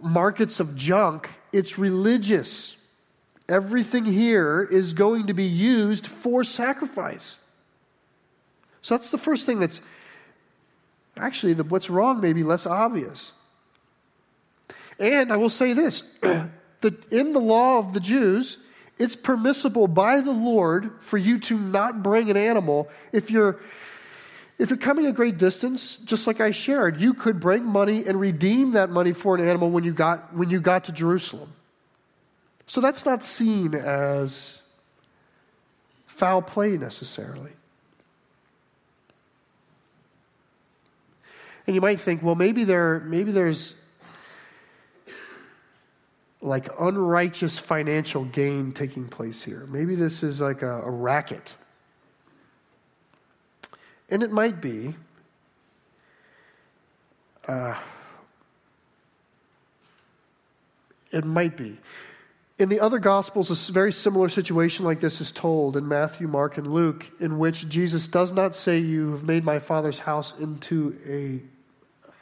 markets 0.00 0.60
of 0.60 0.76
junk, 0.76 1.30
it's 1.52 1.78
religious. 1.78 2.76
Everything 3.48 4.04
here 4.04 4.68
is 4.70 4.92
going 4.92 5.28
to 5.28 5.34
be 5.34 5.46
used 5.46 6.06
for 6.06 6.44
sacrifice. 6.44 7.38
So 8.82 8.96
that's 8.96 9.10
the 9.10 9.18
first 9.18 9.46
thing 9.46 9.58
that's 9.58 9.80
actually 11.16 11.54
the, 11.54 11.64
what's 11.64 11.88
wrong 11.88 12.20
may 12.20 12.34
be 12.34 12.42
less 12.42 12.66
obvious. 12.66 13.32
And 14.98 15.32
I 15.32 15.36
will 15.36 15.50
say 15.50 15.72
this 15.72 16.02
that 16.20 17.08
in 17.10 17.32
the 17.32 17.40
law 17.40 17.78
of 17.78 17.94
the 17.94 18.00
Jews, 18.00 18.58
it's 18.98 19.16
permissible 19.16 19.86
by 19.86 20.20
the 20.20 20.30
Lord 20.30 20.90
for 21.00 21.18
you 21.18 21.38
to 21.40 21.58
not 21.58 22.02
bring 22.02 22.30
an 22.30 22.36
animal 22.36 22.88
if 23.12 23.30
you're 23.30 23.60
if 24.58 24.70
you're 24.70 24.76
coming 24.76 25.06
a 25.06 25.12
great 25.12 25.38
distance, 25.38 25.96
just 25.96 26.26
like 26.26 26.40
I 26.40 26.50
shared, 26.50 27.00
you 27.00 27.14
could 27.14 27.38
bring 27.38 27.64
money 27.64 28.04
and 28.04 28.18
redeem 28.18 28.72
that 28.72 28.90
money 28.90 29.12
for 29.12 29.36
an 29.36 29.48
animal 29.48 29.70
when 29.70 29.84
you 29.84 29.92
got 29.92 30.34
when 30.34 30.50
you 30.50 30.60
got 30.60 30.84
to 30.84 30.92
Jerusalem. 30.92 31.52
So 32.66 32.80
that's 32.80 33.04
not 33.04 33.22
seen 33.22 33.74
as 33.74 34.60
foul 36.06 36.42
play 36.42 36.76
necessarily. 36.76 37.52
And 41.66 41.74
you 41.74 41.80
might 41.80 42.00
think, 42.00 42.22
well, 42.22 42.34
maybe 42.34 42.64
there 42.64 43.00
maybe 43.00 43.30
there's 43.30 43.74
like 46.40 46.68
unrighteous 46.78 47.58
financial 47.58 48.24
gain 48.24 48.72
taking 48.72 49.08
place 49.08 49.42
here. 49.42 49.66
Maybe 49.68 49.94
this 49.94 50.22
is 50.22 50.40
like 50.40 50.62
a, 50.62 50.82
a 50.82 50.90
racket. 50.90 51.56
And 54.08 54.22
it 54.22 54.30
might 54.30 54.60
be. 54.60 54.94
Uh, 57.46 57.74
it 61.10 61.24
might 61.24 61.56
be. 61.56 61.78
In 62.58 62.68
the 62.68 62.80
other 62.80 62.98
Gospels, 62.98 63.68
a 63.68 63.72
very 63.72 63.92
similar 63.92 64.28
situation 64.28 64.84
like 64.84 65.00
this 65.00 65.20
is 65.20 65.30
told 65.30 65.76
in 65.76 65.86
Matthew, 65.86 66.26
Mark, 66.26 66.58
and 66.58 66.66
Luke, 66.66 67.08
in 67.20 67.38
which 67.38 67.68
Jesus 67.68 68.08
does 68.08 68.32
not 68.32 68.56
say, 68.56 68.78
You 68.78 69.12
have 69.12 69.22
made 69.22 69.44
my 69.44 69.60
Father's 69.60 70.00
house 70.00 70.34
into 70.40 70.96
a 71.06 71.40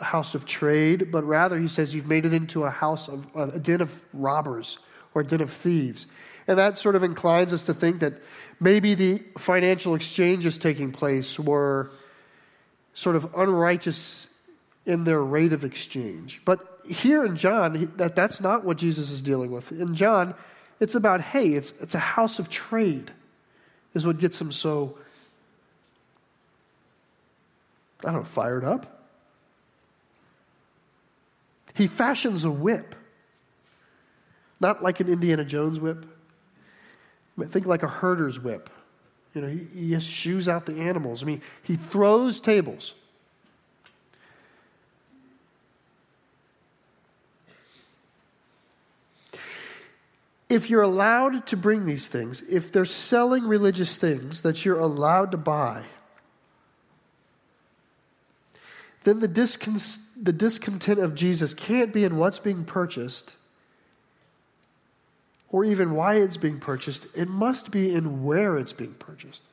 a 0.00 0.04
house 0.04 0.34
of 0.34 0.44
trade, 0.44 1.10
but 1.10 1.24
rather 1.24 1.58
he 1.58 1.68
says 1.68 1.94
you've 1.94 2.06
made 2.06 2.26
it 2.26 2.32
into 2.32 2.64
a 2.64 2.70
house 2.70 3.08
of 3.08 3.26
a 3.34 3.58
den 3.58 3.80
of 3.80 4.04
robbers 4.12 4.78
or 5.14 5.22
a 5.22 5.24
den 5.24 5.40
of 5.40 5.52
thieves. 5.52 6.06
And 6.46 6.58
that 6.58 6.78
sort 6.78 6.94
of 6.94 7.02
inclines 7.02 7.52
us 7.52 7.62
to 7.62 7.74
think 7.74 8.00
that 8.00 8.14
maybe 8.60 8.94
the 8.94 9.22
financial 9.38 9.94
exchanges 9.94 10.58
taking 10.58 10.92
place 10.92 11.38
were 11.38 11.90
sort 12.94 13.16
of 13.16 13.34
unrighteous 13.34 14.28
in 14.84 15.04
their 15.04 15.22
rate 15.22 15.52
of 15.52 15.64
exchange. 15.64 16.40
But 16.44 16.80
here 16.88 17.24
in 17.24 17.36
John, 17.36 17.92
that, 17.96 18.14
that's 18.14 18.40
not 18.40 18.64
what 18.64 18.76
Jesus 18.76 19.10
is 19.10 19.20
dealing 19.20 19.50
with. 19.50 19.72
In 19.72 19.94
John, 19.94 20.34
it's 20.78 20.94
about, 20.94 21.20
hey, 21.20 21.54
it's, 21.54 21.72
it's 21.80 21.94
a 21.94 21.98
house 22.00 22.38
of 22.38 22.48
trade, 22.48 23.10
is 23.94 24.06
what 24.06 24.18
gets 24.18 24.40
him 24.40 24.52
so, 24.52 24.96
I 28.04 28.12
don't 28.12 28.20
know, 28.20 28.24
fired 28.24 28.64
up. 28.64 28.95
He 31.76 31.86
fashions 31.88 32.44
a 32.44 32.50
whip, 32.50 32.94
not 34.60 34.82
like 34.82 35.00
an 35.00 35.08
Indiana 35.08 35.44
Jones 35.44 35.78
whip. 35.78 36.06
but 37.36 37.52
Think 37.52 37.66
like 37.66 37.82
a 37.82 37.88
herder's 37.88 38.40
whip. 38.40 38.70
You 39.34 39.42
know, 39.42 39.48
he, 39.48 39.90
he 39.90 40.00
shoos 40.00 40.48
out 40.48 40.64
the 40.64 40.80
animals. 40.80 41.22
I 41.22 41.26
mean, 41.26 41.42
he 41.62 41.76
throws 41.76 42.40
tables. 42.40 42.94
If 50.48 50.70
you're 50.70 50.80
allowed 50.80 51.46
to 51.48 51.56
bring 51.58 51.84
these 51.84 52.08
things, 52.08 52.40
if 52.48 52.72
they're 52.72 52.86
selling 52.86 53.44
religious 53.44 53.98
things 53.98 54.40
that 54.42 54.64
you're 54.64 54.78
allowed 54.78 55.32
to 55.32 55.36
buy, 55.36 55.84
then 59.06 59.20
the, 59.20 59.28
discon- 59.28 60.00
the 60.20 60.32
discontent 60.32 60.98
of 60.98 61.14
Jesus 61.14 61.54
can't 61.54 61.92
be 61.92 62.02
in 62.02 62.16
what's 62.16 62.40
being 62.40 62.64
purchased 62.64 63.36
or 65.48 65.64
even 65.64 65.94
why 65.94 66.16
it's 66.16 66.36
being 66.36 66.58
purchased. 66.58 67.06
It 67.14 67.28
must 67.28 67.70
be 67.70 67.94
in 67.94 68.24
where 68.24 68.58
it's 68.58 68.72
being 68.72 68.94
purchased. 68.94 69.44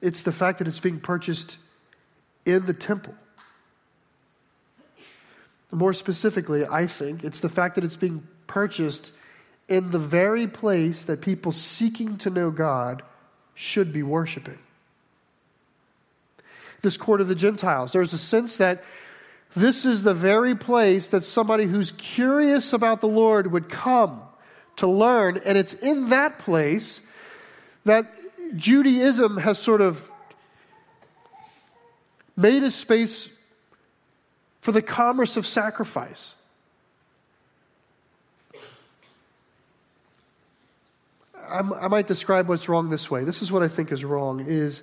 It's 0.00 0.22
the 0.22 0.32
fact 0.32 0.60
that 0.60 0.66
it's 0.66 0.80
being 0.80 0.98
purchased 0.98 1.58
in 2.46 2.64
the 2.64 2.72
temple. 2.72 3.14
More 5.70 5.92
specifically, 5.92 6.64
I 6.64 6.86
think 6.86 7.22
it's 7.22 7.40
the 7.40 7.50
fact 7.50 7.74
that 7.74 7.84
it's 7.84 7.96
being 7.96 8.26
purchased 8.46 9.12
in 9.68 9.90
the 9.90 9.98
very 9.98 10.46
place 10.46 11.04
that 11.04 11.20
people 11.20 11.52
seeking 11.52 12.16
to 12.16 12.30
know 12.30 12.50
God 12.50 13.02
should 13.54 13.92
be 13.92 14.02
worshiping 14.02 14.58
this 16.82 16.96
court 16.96 17.20
of 17.20 17.28
the 17.28 17.34
Gentiles. 17.34 17.92
There's 17.92 18.12
a 18.12 18.18
sense 18.18 18.56
that 18.56 18.84
this 19.56 19.84
is 19.84 20.02
the 20.02 20.14
very 20.14 20.54
place 20.54 21.08
that 21.08 21.24
somebody 21.24 21.64
who's 21.64 21.92
curious 21.92 22.72
about 22.72 23.00
the 23.00 23.08
Lord 23.08 23.50
would 23.50 23.68
come 23.68 24.22
to 24.76 24.86
learn. 24.86 25.40
And 25.44 25.58
it's 25.58 25.74
in 25.74 26.10
that 26.10 26.38
place 26.38 27.00
that 27.84 28.12
Judaism 28.56 29.38
has 29.38 29.58
sort 29.58 29.80
of 29.80 30.08
made 32.36 32.62
a 32.62 32.70
space 32.70 33.28
for 34.60 34.72
the 34.72 34.82
commerce 34.82 35.36
of 35.36 35.46
sacrifice. 35.46 36.34
i 41.50 41.88
might 41.88 42.06
describe 42.06 42.46
what's 42.46 42.68
wrong 42.68 42.90
this 42.90 43.10
way. 43.10 43.24
This 43.24 43.40
is 43.40 43.50
what 43.50 43.62
I 43.62 43.68
think 43.68 43.90
is 43.90 44.04
wrong 44.04 44.44
is 44.46 44.82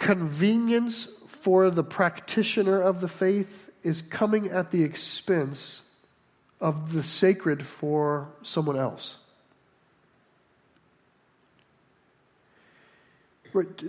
Convenience 0.00 1.08
for 1.26 1.70
the 1.70 1.84
practitioner 1.84 2.80
of 2.80 3.02
the 3.02 3.06
faith 3.06 3.70
is 3.82 4.00
coming 4.00 4.46
at 4.48 4.70
the 4.70 4.82
expense 4.82 5.82
of 6.58 6.94
the 6.94 7.02
sacred 7.02 7.66
for 7.66 8.30
someone 8.42 8.78
else. 8.78 9.18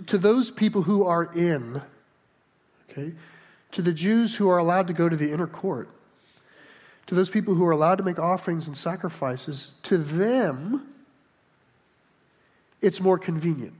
To 0.06 0.18
those 0.18 0.50
people 0.50 0.82
who 0.82 1.02
are 1.02 1.24
in, 1.34 1.80
okay, 2.90 3.14
to 3.70 3.80
the 3.80 3.94
Jews 3.94 4.34
who 4.34 4.50
are 4.50 4.58
allowed 4.58 4.88
to 4.88 4.92
go 4.92 5.08
to 5.08 5.16
the 5.16 5.32
inner 5.32 5.46
court, 5.46 5.88
to 7.06 7.14
those 7.14 7.30
people 7.30 7.54
who 7.54 7.64
are 7.64 7.70
allowed 7.70 7.96
to 7.96 8.04
make 8.04 8.18
offerings 8.18 8.66
and 8.66 8.76
sacrifices, 8.76 9.72
to 9.84 9.96
them, 9.96 10.88
it's 12.82 13.00
more 13.00 13.18
convenient. 13.18 13.72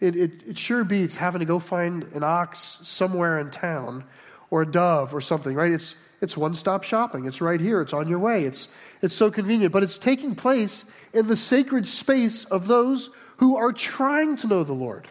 It, 0.00 0.16
it, 0.16 0.30
it 0.46 0.58
sure 0.58 0.82
beats 0.82 1.14
having 1.14 1.40
to 1.40 1.44
go 1.44 1.58
find 1.58 2.04
an 2.14 2.24
ox 2.24 2.78
somewhere 2.82 3.38
in 3.38 3.50
town 3.50 4.04
or 4.50 4.62
a 4.62 4.66
dove 4.66 5.14
or 5.14 5.20
something, 5.20 5.54
right? 5.54 5.72
It's, 5.72 5.94
it's 6.20 6.36
one 6.36 6.54
stop 6.54 6.84
shopping. 6.84 7.26
It's 7.26 7.40
right 7.40 7.60
here. 7.60 7.80
It's 7.80 7.92
on 7.92 8.08
your 8.08 8.18
way. 8.18 8.44
It's, 8.44 8.68
it's 9.02 9.14
so 9.14 9.30
convenient. 9.30 9.72
But 9.72 9.82
it's 9.82 9.98
taking 9.98 10.34
place 10.34 10.84
in 11.12 11.26
the 11.26 11.36
sacred 11.36 11.86
space 11.86 12.44
of 12.46 12.66
those 12.66 13.10
who 13.38 13.56
are 13.56 13.72
trying 13.72 14.36
to 14.38 14.46
know 14.46 14.64
the 14.64 14.72
Lord. 14.72 15.06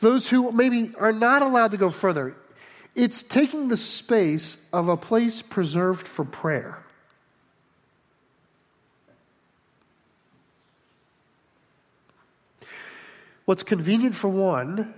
Those 0.00 0.28
who 0.28 0.52
maybe 0.52 0.92
are 0.98 1.12
not 1.12 1.42
allowed 1.42 1.72
to 1.72 1.76
go 1.76 1.90
further. 1.90 2.34
It's 2.94 3.22
taking 3.22 3.68
the 3.68 3.76
space 3.76 4.56
of 4.72 4.88
a 4.88 4.96
place 4.96 5.42
preserved 5.42 6.06
for 6.06 6.24
prayer. 6.24 6.78
What's 13.48 13.62
convenient 13.62 14.14
for 14.14 14.28
one, 14.28 14.92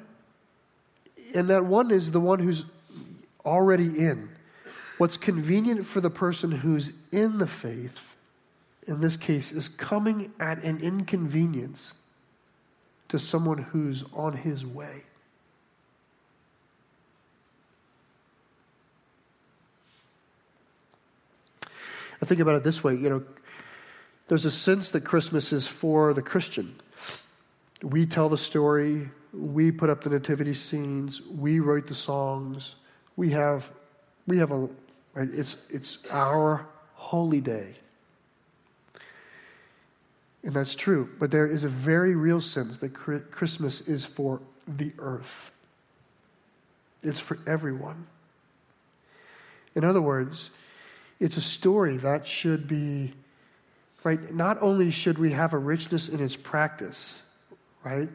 and 1.37 1.51
that 1.51 1.67
one 1.67 1.93
is 1.93 2.11
the 2.11 2.19
one 2.19 2.41
who's 2.41 2.65
already 3.47 3.97
in. 3.97 4.29
What's 4.99 5.17
convenient 5.17 5.87
for 5.87 6.01
the 6.01 6.11
person 6.11 6.51
who's 6.51 6.93
in 7.13 7.39
the 7.39 7.47
faith, 7.47 8.17
in 8.89 9.01
this 9.01 9.17
case, 9.17 9.53
is 9.53 9.69
coming 9.69 10.33
at 10.41 10.65
an 10.65 10.81
inconvenience 10.81 11.93
to 13.11 13.21
someone 13.21 13.59
who's 13.59 14.03
on 14.15 14.33
his 14.33 14.67
way. 14.67 15.05
I 22.21 22.27
think 22.27 22.41
about 22.41 22.57
it 22.57 22.65
this 22.65 22.83
way 22.83 22.97
you 22.97 23.11
know, 23.11 23.23
there's 24.27 24.45
a 24.45 24.51
sense 24.51 24.91
that 24.91 25.03
Christmas 25.03 25.53
is 25.53 25.69
for 25.69 26.13
the 26.13 26.23
Christian. 26.23 26.75
We 27.83 28.07
tell 28.07 28.29
the 28.29 28.39
story, 28.39 29.11
we 29.33 29.71
put 29.71 29.91
up 29.91 30.03
the 30.03 30.11
nativity 30.11 30.55
scenes, 30.55 31.23
we 31.23 31.61
write 31.61 31.87
the 31.87 31.95
songs, 31.95 32.75
we 33.17 33.31
have, 33.31 33.71
we 34.27 34.39
have 34.39 34.51
a, 34.51 34.69
right, 35.15 35.29
it's, 35.33 35.57
it's 35.71 35.99
our 36.11 36.67
holy 36.95 37.41
day. 37.41 37.75
And 40.43 40.55
that's 40.55 40.75
true. 40.75 41.09
But 41.19 41.31
there 41.31 41.47
is 41.47 41.65
a 41.65 41.69
very 41.69 42.15
real 42.15 42.41
sense 42.41 42.79
that 42.79 42.95
Christmas 42.95 43.83
is 43.83 44.05
for 44.05 44.41
the 44.67 44.93
earth, 44.99 45.51
it's 47.03 47.21
for 47.21 47.39
everyone. 47.47 48.07
In 49.75 49.85
other 49.85 50.03
words, 50.03 50.51
it's 51.21 51.37
a 51.37 51.43
story 51.43 51.97
that 51.99 52.27
should 52.27 52.67
be, 52.67 53.13
right? 54.03 54.35
Not 54.35 54.61
only 54.61 54.91
should 54.91 55.19
we 55.19 55.31
have 55.33 55.53
a 55.53 55.59
richness 55.59 56.09
in 56.09 56.21
its 56.21 56.35
practice, 56.35 57.23
right? 57.85 58.09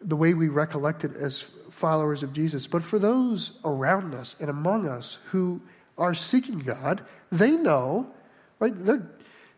The 0.00 0.16
way 0.16 0.34
we 0.34 0.48
recollect 0.48 1.04
it 1.04 1.14
as 1.14 1.44
followers 1.70 2.22
of 2.22 2.32
Jesus. 2.32 2.66
But 2.66 2.82
for 2.82 2.98
those 2.98 3.52
around 3.64 4.14
us 4.14 4.36
and 4.40 4.50
among 4.50 4.88
us 4.88 5.18
who 5.30 5.60
are 5.96 6.14
seeking 6.14 6.58
God, 6.58 7.02
they 7.30 7.52
know, 7.52 8.08
right? 8.58 8.72
They're, 8.84 9.06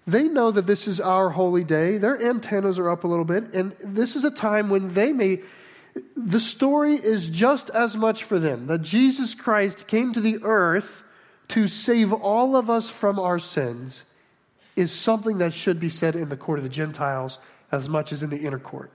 they 0.07 0.25
know 0.25 0.51
that 0.51 0.67
this 0.67 0.89
is 0.89 1.01
our 1.01 1.31
holy 1.31 1.65
day. 1.65 1.99
Their 1.99 2.21
antennas 2.21 2.79
are 2.79 2.91
up 2.91 3.05
a 3.05 3.07
little 3.07 3.25
bit, 3.25 3.55
and 3.55 3.75
this 3.83 4.17
is 4.17 4.25
a 4.25 4.31
time 4.31 4.71
when 4.71 4.95
they 4.95 5.13
may. 5.13 5.41
The 6.17 6.41
story 6.41 6.95
is 6.95 7.29
just 7.29 7.69
as 7.71 7.97
much 7.97 8.25
for 8.25 8.39
them 8.39 8.67
that 8.69 8.83
Jesus 8.83 9.35
Christ 9.35 9.87
came 9.87 10.13
to 10.13 10.21
the 10.21 10.39
earth 10.43 11.03
to 11.49 11.67
save 11.67 12.13
all 12.13 12.57
of 12.57 12.71
us 12.71 12.89
from 12.89 13.19
our 13.19 13.39
sins 13.39 14.05
is 14.77 14.93
something 14.93 15.39
that 15.39 15.53
should 15.53 15.81
be 15.81 15.91
said 15.91 16.15
in 16.15 16.29
the 16.29 16.37
court 16.37 16.59
of 16.59 16.63
the 16.63 16.69
Gentiles 16.69 17.39
as 17.73 17.89
much 17.89 18.13
as 18.13 18.23
in 18.23 18.31
the 18.31 18.39
inner 18.39 18.59
court. 18.59 18.91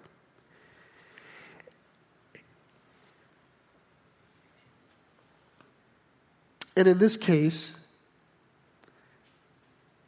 And 6.77 6.88
in 6.88 6.98
this 6.98 7.15
case, 7.15 7.74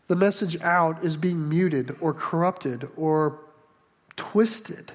the 0.07 0.15
message 0.15 0.59
out 0.61 1.03
is 1.03 1.15
being 1.15 1.47
muted 1.47 1.95
or 2.01 2.13
corrupted 2.13 2.89
or 2.97 3.39
twisted 4.15 4.91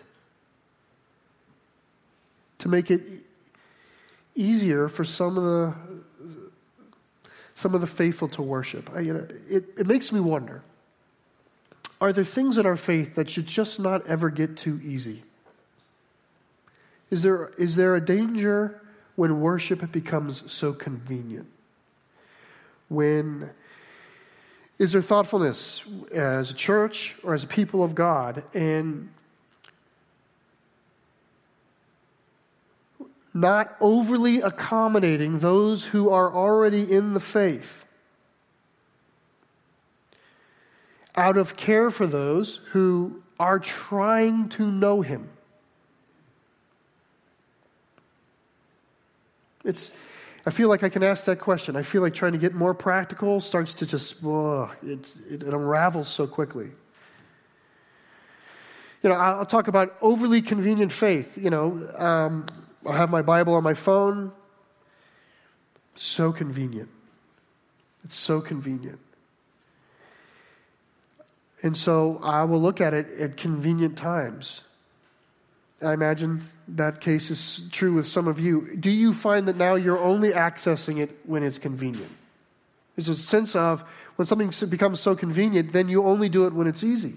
to 2.59 2.69
make 2.69 2.91
it 2.91 3.03
easier 4.35 4.89
for 4.89 5.05
some 5.05 5.37
of 5.37 5.45
the 5.45 5.75
some 7.55 7.75
of 7.75 7.81
the 7.81 7.87
faithful 7.87 8.29
to 8.29 8.43
worship. 8.43 8.91
I, 8.95 9.01
you 9.01 9.13
know, 9.13 9.27
it, 9.49 9.65
it 9.79 9.87
makes 9.87 10.11
me 10.11 10.21
wonder 10.21 10.63
are 12.03 12.13
there 12.13 12.25
things 12.25 12.59
in 12.59 12.67
our 12.67 12.77
faith 12.77 13.15
that 13.15 13.31
should 13.31 13.47
just 13.47 13.79
not 13.79 14.05
ever 14.09 14.29
get 14.29 14.57
too 14.57 14.81
easy? 14.85 15.23
Is 17.11 17.23
there, 17.23 17.53
is 17.57 17.77
there 17.77 17.95
a 17.95 18.05
danger 18.05 18.83
when 19.15 19.41
worship 19.41 19.89
becomes 19.93 20.43
so 20.51 20.73
convenient? 20.73 21.47
When 22.89 23.51
is 24.81 24.91
there 24.91 25.01
thoughtfulness 25.01 25.85
as 26.13 26.51
a 26.51 26.55
church 26.55 27.15
or 27.23 27.35
as 27.35 27.45
a 27.45 27.47
people 27.47 27.85
of 27.85 27.95
God 27.95 28.43
and 28.53 29.09
not 33.33 33.77
overly 33.81 34.41
accommodating 34.41 35.39
those 35.39 35.85
who 35.85 36.11
are 36.11 36.35
already 36.35 36.83
in 36.93 37.15
the 37.15 37.21
faith? 37.21 37.82
Out 41.15 41.37
of 41.37 41.57
care 41.57 41.91
for 41.91 42.07
those 42.07 42.61
who 42.71 43.23
are 43.39 43.59
trying 43.59 44.49
to 44.51 44.67
know 44.71 45.03
Him. 45.03 45.29
It's, 49.65 49.91
I 50.47 50.51
feel 50.51 50.69
like 50.69 50.83
I 50.83 50.89
can 50.89 51.03
ask 51.03 51.25
that 51.27 51.39
question. 51.39 51.77
I 51.77 51.83
feel 51.83 52.03
like 52.03 52.15
trying 52.15 52.33
to 52.33 52.39
get 52.39 52.55
more 52.55 52.75
practical 52.75 53.41
starts 53.41 53.75
to 53.75 53.87
just, 53.87 54.17
ugh, 54.25 54.71
it, 54.83 55.13
it, 55.31 55.43
it 55.43 55.55
unravels 55.55 56.09
so 56.09 56.27
quickly. 56.27 56.71
You 59.03 59.11
know, 59.11 59.17
I'll 59.17 59.47
talk 59.47 59.69
about 59.69 59.97
overly 60.01 60.43
convenient 60.43 60.93
faith. 60.93 61.37
You 61.37 61.51
know, 61.51 61.89
um, 61.99 62.47
I'll 62.87 62.93
have 62.93 63.11
my 63.11 63.23
Bible 63.23 63.55
on 63.55 63.63
my 63.63 63.75
phone. 63.75 64.33
So 65.95 66.33
convenient. 66.33 66.89
It's 68.05 68.17
so 68.17 68.41
convenient. 68.41 68.99
And 71.63 71.77
so 71.77 72.19
I 72.23 72.45
will 72.45 72.61
look 72.61 72.81
at 72.81 72.93
it 72.93 73.09
at 73.19 73.37
convenient 73.37 73.97
times. 73.97 74.63
I 75.83 75.93
imagine 75.93 76.43
that 76.69 77.01
case 77.01 77.31
is 77.31 77.63
true 77.71 77.93
with 77.95 78.07
some 78.07 78.29
of 78.29 78.39
you. 78.39 78.77
Do 78.77 78.91
you 78.91 79.13
find 79.13 79.49
that 79.49 79.57
now 79.57 79.75
you're 79.75 79.99
only 79.99 80.33
accessing 80.33 81.01
it 81.01 81.19
when 81.25 81.43
it's 81.43 81.59
convenient? 81.59 82.11
There's 82.97 83.09
a 83.09 83.17
sense 83.17 83.57
of 83.57 83.83
when 84.17 84.27
something 84.27 84.53
becomes 84.69 85.01
so 85.01 85.17
convenient, 85.17 85.73
then 85.73 85.89
you 85.89 86.05
only 86.05 86.29
do 86.29 86.47
it 86.47 86.53
when 86.53 86.67
it's 86.67 86.85
easy. 86.85 87.15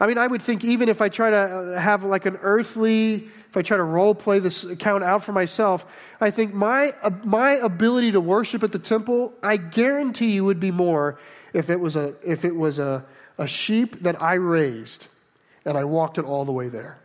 I 0.00 0.06
mean, 0.06 0.18
I 0.18 0.26
would 0.26 0.42
think 0.42 0.64
even 0.64 0.88
if 0.88 1.00
I 1.00 1.08
try 1.08 1.30
to 1.30 1.36
uh, 1.36 1.78
have 1.78 2.02
like 2.02 2.26
an 2.26 2.36
earthly, 2.42 3.28
if 3.52 3.56
I 3.58 3.60
try 3.60 3.76
to 3.76 3.82
role 3.82 4.14
play 4.14 4.38
this 4.38 4.64
account 4.64 5.04
out 5.04 5.24
for 5.24 5.32
myself, 5.32 5.84
I 6.22 6.30
think 6.30 6.54
my, 6.54 6.94
uh, 7.02 7.10
my 7.22 7.50
ability 7.56 8.12
to 8.12 8.20
worship 8.20 8.62
at 8.62 8.72
the 8.72 8.78
temple, 8.78 9.34
I 9.42 9.58
guarantee 9.58 10.30
you 10.30 10.46
would 10.46 10.58
be 10.58 10.70
more 10.70 11.18
if 11.52 11.68
it 11.68 11.78
was 11.78 11.94
a, 11.94 12.14
if 12.26 12.46
it 12.46 12.56
was 12.56 12.78
a, 12.78 13.04
a 13.36 13.46
sheep 13.46 14.04
that 14.04 14.22
I 14.22 14.34
raised 14.36 15.08
and 15.66 15.76
I 15.76 15.84
walked 15.84 16.16
it 16.16 16.24
all 16.24 16.46
the 16.46 16.52
way 16.52 16.70
there. 16.70 16.98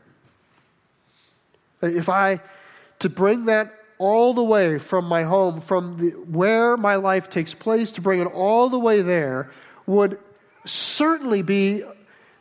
If 1.82 2.08
I, 2.08 2.40
to 3.00 3.10
bring 3.10 3.48
that 3.48 3.74
all 3.98 4.34
the 4.34 4.42
way 4.42 4.80
from 4.80 5.04
my 5.04 5.24
home, 5.24 5.60
from 5.60 5.98
the, 5.98 6.12
where 6.12 6.78
my 6.78 6.96
life 6.96 7.30
takes 7.30 7.54
place, 7.54 7.92
to 7.92 8.02
bring 8.02 8.22
it 8.22 8.28
all 8.28 8.70
the 8.70 8.80
way 8.80 9.02
there, 9.02 9.52
would 9.86 10.18
certainly 10.64 11.42
be, 11.42 11.84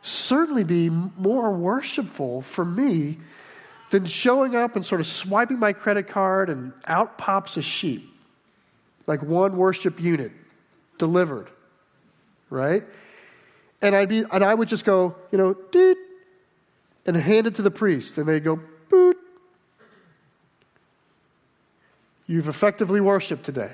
certainly 0.01 0.63
be 0.63 0.89
more 0.89 1.51
worshipful 1.51 2.41
for 2.41 2.63
me 2.63 3.17
than 3.89 4.05
showing 4.05 4.55
up 4.55 4.75
and 4.75 4.85
sort 4.85 5.01
of 5.01 5.07
swiping 5.07 5.59
my 5.59 5.73
credit 5.73 6.07
card 6.07 6.49
and 6.49 6.73
out 6.85 7.17
pops 7.17 7.57
a 7.57 7.61
sheep, 7.61 8.09
like 9.05 9.21
one 9.21 9.55
worship 9.55 9.99
unit 9.99 10.31
delivered, 10.97 11.49
right? 12.49 12.83
And 13.81 13.95
I'd 13.95 14.09
be, 14.09 14.23
and 14.29 14.43
I 14.43 14.53
would 14.53 14.67
just 14.67 14.85
go, 14.85 15.15
you 15.31 15.37
know, 15.37 15.55
and 17.05 17.15
hand 17.15 17.47
it 17.47 17.55
to 17.55 17.61
the 17.61 17.71
priest, 17.71 18.17
and 18.17 18.27
they'd 18.27 18.43
go, 18.43 18.59
boot. 18.89 19.17
You've 22.25 22.49
effectively 22.49 22.99
worshiped 22.99 23.45
today. 23.45 23.71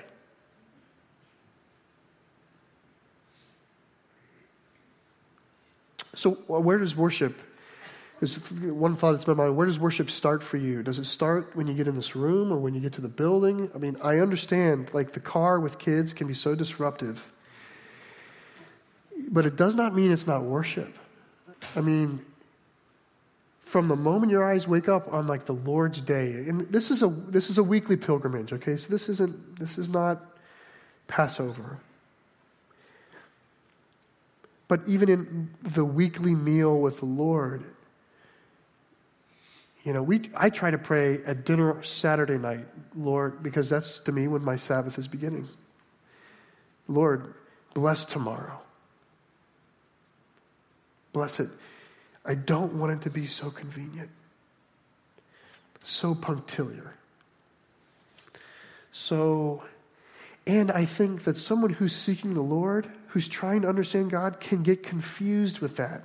So, 6.15 6.31
where 6.47 6.77
does 6.77 6.95
worship? 6.95 7.35
One 8.61 8.95
thought 8.95 9.13
that's 9.13 9.25
in 9.25 9.35
my 9.35 9.43
mind. 9.43 9.57
Where 9.57 9.65
does 9.67 9.79
worship 9.79 10.09
start 10.09 10.43
for 10.43 10.57
you? 10.57 10.83
Does 10.83 10.99
it 10.99 11.05
start 11.05 11.55
when 11.55 11.67
you 11.67 11.73
get 11.73 11.87
in 11.87 11.95
this 11.95 12.15
room 12.15 12.51
or 12.51 12.57
when 12.57 12.73
you 12.73 12.79
get 12.79 12.93
to 12.93 13.01
the 13.01 13.09
building? 13.09 13.69
I 13.75 13.77
mean, 13.77 13.97
I 14.01 14.19
understand, 14.19 14.93
like 14.93 15.13
the 15.13 15.19
car 15.19 15.59
with 15.59 15.79
kids 15.79 16.13
can 16.13 16.27
be 16.27 16.33
so 16.33 16.55
disruptive 16.55 17.31
but 19.33 19.45
it 19.45 19.55
does 19.55 19.75
not 19.75 19.95
mean 19.95 20.11
it's 20.11 20.27
not 20.27 20.43
worship. 20.43 20.93
I 21.75 21.81
mean, 21.81 22.21
from 23.59 23.87
the 23.87 23.95
moment 23.95 24.31
your 24.31 24.47
eyes 24.47 24.67
wake 24.67 24.87
up 24.87 25.11
on 25.11 25.27
like 25.27 25.45
the 25.45 25.53
Lord's 25.53 26.01
day. 26.01 26.45
And 26.47 26.61
this 26.61 26.91
is 26.91 27.01
a 27.01 27.07
this 27.07 27.49
is 27.49 27.57
a 27.57 27.63
weekly 27.63 27.97
pilgrimage, 27.97 28.53
okay? 28.53 28.77
So 28.77 28.89
this 28.89 29.09
isn't 29.09 29.59
this 29.59 29.77
is 29.77 29.89
not 29.89 30.23
Passover. 31.07 31.79
But 34.67 34.81
even 34.87 35.09
in 35.09 35.49
the 35.61 35.85
weekly 35.85 36.35
meal 36.35 36.79
with 36.79 36.99
the 36.99 37.05
Lord, 37.05 37.63
you 39.83 39.91
know, 39.91 40.01
we, 40.01 40.29
I 40.35 40.49
try 40.49 40.71
to 40.71 40.77
pray 40.77 41.21
at 41.25 41.45
dinner 41.45 41.83
Saturday 41.83 42.37
night, 42.37 42.65
Lord, 42.95 43.43
because 43.43 43.69
that's 43.69 43.99
to 44.01 44.11
me 44.11 44.27
when 44.27 44.43
my 44.43 44.55
Sabbath 44.55 44.97
is 44.97 45.09
beginning. 45.09 45.47
Lord, 46.87 47.33
bless 47.73 48.05
tomorrow. 48.05 48.61
Bless 51.11 51.39
it. 51.39 51.49
I 52.25 52.35
don't 52.35 52.75
want 52.75 52.93
it 52.93 53.01
to 53.01 53.09
be 53.09 53.25
so 53.25 53.51
convenient, 53.51 54.09
so 55.83 56.15
punctiliar. 56.15 56.95
So, 58.93 59.63
and 60.47 60.71
I 60.71 60.85
think 60.85 61.25
that 61.25 61.37
someone 61.37 61.71
who's 61.73 61.93
seeking 61.93 62.35
the 62.35 62.41
Lord, 62.41 62.89
who's 63.07 63.27
trying 63.27 63.63
to 63.63 63.69
understand 63.69 64.11
God, 64.11 64.39
can 64.39 64.63
get 64.63 64.81
confused 64.81 65.59
with 65.59 65.75
that 65.75 66.03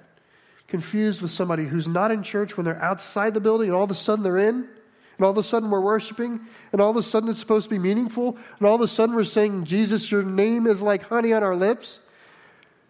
confused 0.69 1.23
with 1.23 1.31
somebody 1.31 1.65
who's 1.65 1.89
not 1.89 2.11
in 2.11 2.23
church 2.23 2.57
when 2.57 2.65
they're 2.65 2.81
outside 2.83 3.35
the 3.35 3.41
building 3.41 3.69
and 3.69 3.77
all 3.77 3.85
of 3.85 3.91
a 3.91 3.95
sudden 3.95 4.23
they're 4.23 4.37
in, 4.37 4.69
and 5.17 5.25
all 5.25 5.31
of 5.31 5.39
a 5.39 5.43
sudden 5.43 5.71
we're 5.71 5.81
worshiping, 5.81 6.41
and 6.71 6.81
all 6.81 6.91
of 6.91 6.97
a 6.97 7.03
sudden 7.03 7.29
it's 7.29 7.41
supposed 7.41 7.65
to 7.65 7.71
be 7.71 7.79
meaningful, 7.79 8.37
and 8.59 8.69
all 8.69 8.77
of 8.77 8.81
a 8.81 8.87
sudden 8.87 9.17
we're 9.17 9.25
saying, 9.25 9.65
Jesus, 9.65 10.11
your 10.11 10.23
name 10.23 10.67
is 10.67 10.81
like 10.81 11.03
honey 11.03 11.33
on 11.33 11.43
our 11.43 11.57
lips, 11.57 12.01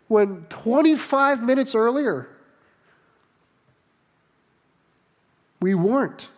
when 0.09 0.45
25 0.49 1.43
minutes 1.43 1.75
earlier 1.75 2.29
we 5.61 5.75
weren't. 5.75 6.29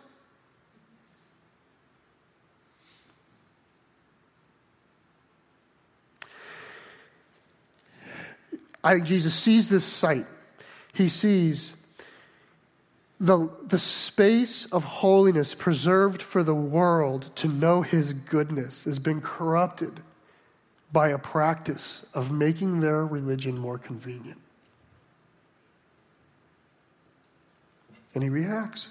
I 8.83 8.95
think 8.95 9.05
Jesus 9.05 9.33
sees 9.35 9.69
this 9.69 9.83
sight 9.83 10.25
he 10.93 11.09
sees 11.09 11.73
the, 13.19 13.49
the 13.67 13.77
space 13.77 14.65
of 14.65 14.83
holiness 14.83 15.53
preserved 15.53 16.23
for 16.23 16.43
the 16.43 16.55
world 16.55 17.29
to 17.35 17.47
know 17.47 17.83
his 17.83 18.13
goodness 18.13 18.85
has 18.85 18.97
been 18.97 19.21
corrupted 19.21 19.99
by 20.91 21.09
a 21.09 21.19
practice 21.19 22.03
of 22.15 22.31
making 22.31 22.79
their 22.79 23.05
religion 23.05 23.57
more 23.57 23.77
convenient. 23.77 24.39
And 28.13 28.23
he 28.23 28.29
reacts. 28.29 28.89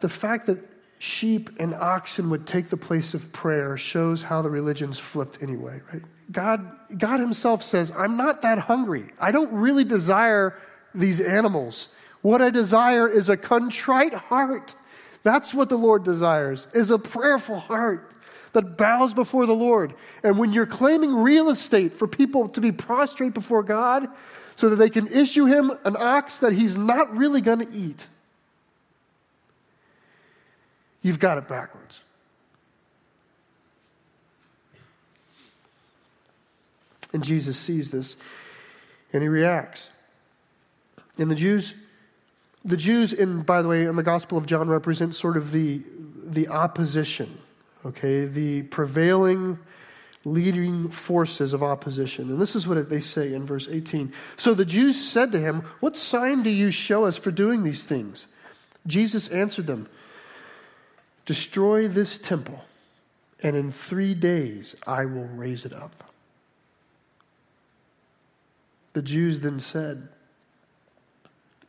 The 0.00 0.08
fact 0.08 0.46
that 0.46 0.58
sheep 0.98 1.50
and 1.58 1.74
oxen 1.74 2.30
would 2.30 2.46
take 2.46 2.68
the 2.68 2.76
place 2.76 3.14
of 3.14 3.32
prayer 3.32 3.76
shows 3.76 4.22
how 4.22 4.42
the 4.42 4.50
religions 4.50 4.98
flipped 4.98 5.42
anyway, 5.42 5.80
right? 5.92 6.02
God, 6.30 6.70
God 6.96 7.20
Himself 7.20 7.62
says, 7.62 7.92
I'm 7.96 8.16
not 8.16 8.42
that 8.42 8.58
hungry. 8.58 9.10
I 9.20 9.30
don't 9.30 9.52
really 9.52 9.84
desire 9.84 10.58
these 10.94 11.20
animals. 11.20 11.88
What 12.22 12.42
I 12.42 12.50
desire 12.50 13.08
is 13.08 13.28
a 13.28 13.36
contrite 13.36 14.14
heart. 14.14 14.74
That's 15.22 15.54
what 15.54 15.68
the 15.68 15.78
Lord 15.78 16.04
desires, 16.04 16.66
is 16.74 16.90
a 16.90 16.98
prayerful 16.98 17.60
heart 17.60 18.12
that 18.52 18.76
bows 18.76 19.14
before 19.14 19.46
the 19.46 19.54
Lord. 19.54 19.94
And 20.22 20.38
when 20.38 20.52
you're 20.52 20.66
claiming 20.66 21.14
real 21.14 21.50
estate 21.50 21.96
for 21.96 22.08
people 22.08 22.48
to 22.50 22.60
be 22.60 22.72
prostrate 22.72 23.34
before 23.34 23.62
God 23.62 24.08
so 24.56 24.70
that 24.70 24.76
they 24.76 24.90
can 24.90 25.06
issue 25.06 25.44
him 25.44 25.70
an 25.84 25.96
ox 25.98 26.38
that 26.38 26.52
he's 26.52 26.76
not 26.76 27.14
really 27.16 27.40
going 27.40 27.64
to 27.64 27.72
eat, 27.72 28.06
You've 31.02 31.18
got 31.18 31.38
it 31.38 31.48
backwards. 31.48 32.00
And 37.12 37.24
Jesus 37.24 37.56
sees 37.56 37.90
this 37.90 38.16
and 39.12 39.22
he 39.22 39.28
reacts. 39.28 39.90
And 41.16 41.30
the 41.30 41.34
Jews, 41.34 41.74
the 42.64 42.76
Jews 42.76 43.12
in, 43.12 43.42
by 43.42 43.62
the 43.62 43.68
way, 43.68 43.84
in 43.84 43.96
the 43.96 44.02
Gospel 44.02 44.38
of 44.38 44.46
John 44.46 44.68
represent 44.68 45.14
sort 45.14 45.36
of 45.36 45.52
the, 45.52 45.82
the 46.24 46.48
opposition, 46.48 47.38
okay, 47.84 48.26
the 48.26 48.62
prevailing 48.62 49.58
leading 50.24 50.90
forces 50.90 51.52
of 51.52 51.62
opposition. 51.62 52.28
And 52.30 52.40
this 52.40 52.54
is 52.54 52.66
what 52.66 52.88
they 52.90 53.00
say 53.00 53.32
in 53.32 53.46
verse 53.46 53.68
18. 53.70 54.12
So 54.36 54.52
the 54.52 54.64
Jews 54.64 55.02
said 55.02 55.32
to 55.32 55.40
him, 55.40 55.62
What 55.80 55.96
sign 55.96 56.42
do 56.42 56.50
you 56.50 56.70
show 56.70 57.04
us 57.04 57.16
for 57.16 57.30
doing 57.30 57.62
these 57.62 57.84
things? 57.84 58.26
Jesus 58.86 59.28
answered 59.28 59.66
them, 59.66 59.88
Destroy 61.28 61.88
this 61.88 62.18
temple, 62.18 62.64
and 63.42 63.54
in 63.54 63.70
three 63.70 64.14
days 64.14 64.74
I 64.86 65.04
will 65.04 65.26
raise 65.26 65.66
it 65.66 65.74
up. 65.74 66.10
The 68.94 69.02
Jews 69.02 69.40
then 69.40 69.60
said, 69.60 70.08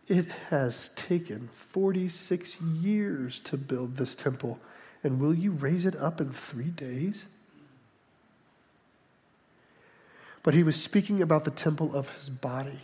It 0.07 0.29
has 0.49 0.91
taken 0.95 1.49
46 1.73 2.61
years 2.61 3.39
to 3.39 3.57
build 3.57 3.97
this 3.97 4.15
temple, 4.15 4.61
and 5.03 5.19
will 5.19 5.33
you 5.33 5.51
raise 5.51 5.83
it 5.83 5.97
up 5.97 6.21
in 6.21 6.31
three 6.31 6.71
days? 6.71 7.25
But 10.41 10.53
he 10.53 10.63
was 10.63 10.81
speaking 10.81 11.21
about 11.21 11.43
the 11.43 11.51
temple 11.51 11.93
of 11.93 12.11
his 12.11 12.29
body. 12.29 12.79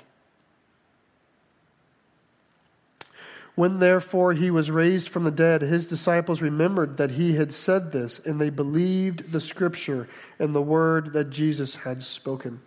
When 3.56 3.80
therefore 3.80 4.34
he 4.34 4.52
was 4.52 4.70
raised 4.70 5.08
from 5.08 5.24
the 5.24 5.32
dead, 5.32 5.62
his 5.62 5.86
disciples 5.86 6.42
remembered 6.42 6.98
that 6.98 7.12
he 7.12 7.36
had 7.36 7.54
said 7.54 7.94
this, 7.94 8.20
and 8.20 8.40
they 8.40 8.50
believed 8.50 9.32
the 9.32 9.40
scripture 9.40 10.10
and 10.40 10.54
the 10.54 10.62
word 10.62 11.14
that 11.14 11.30
Jesus 11.30 11.76
had 11.76 12.04
spoken. 12.04 12.60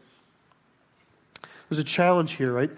There's 1.68 1.78
a 1.78 1.84
challenge 1.84 2.32
here, 2.32 2.52
right? 2.52 2.70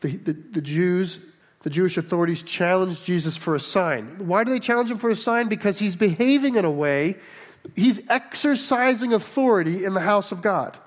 The, 0.00 0.16
the, 0.16 0.32
the 0.32 0.60
Jews, 0.60 1.18
the 1.62 1.70
Jewish 1.70 1.96
authorities 1.96 2.42
challenged 2.42 3.04
Jesus 3.04 3.36
for 3.36 3.56
a 3.56 3.60
sign. 3.60 4.28
Why 4.28 4.44
do 4.44 4.52
they 4.52 4.60
challenge 4.60 4.88
him 4.88 4.98
for 4.98 5.10
a 5.10 5.16
sign? 5.16 5.48
Because 5.48 5.76
he's 5.76 5.96
behaving 5.96 6.54
in 6.54 6.64
a 6.64 6.70
way, 6.70 7.16
he's 7.74 8.08
exercising 8.08 9.12
authority 9.12 9.84
in 9.84 9.94
the 9.94 10.00
house 10.00 10.30
of 10.30 10.40
God. 10.40 10.78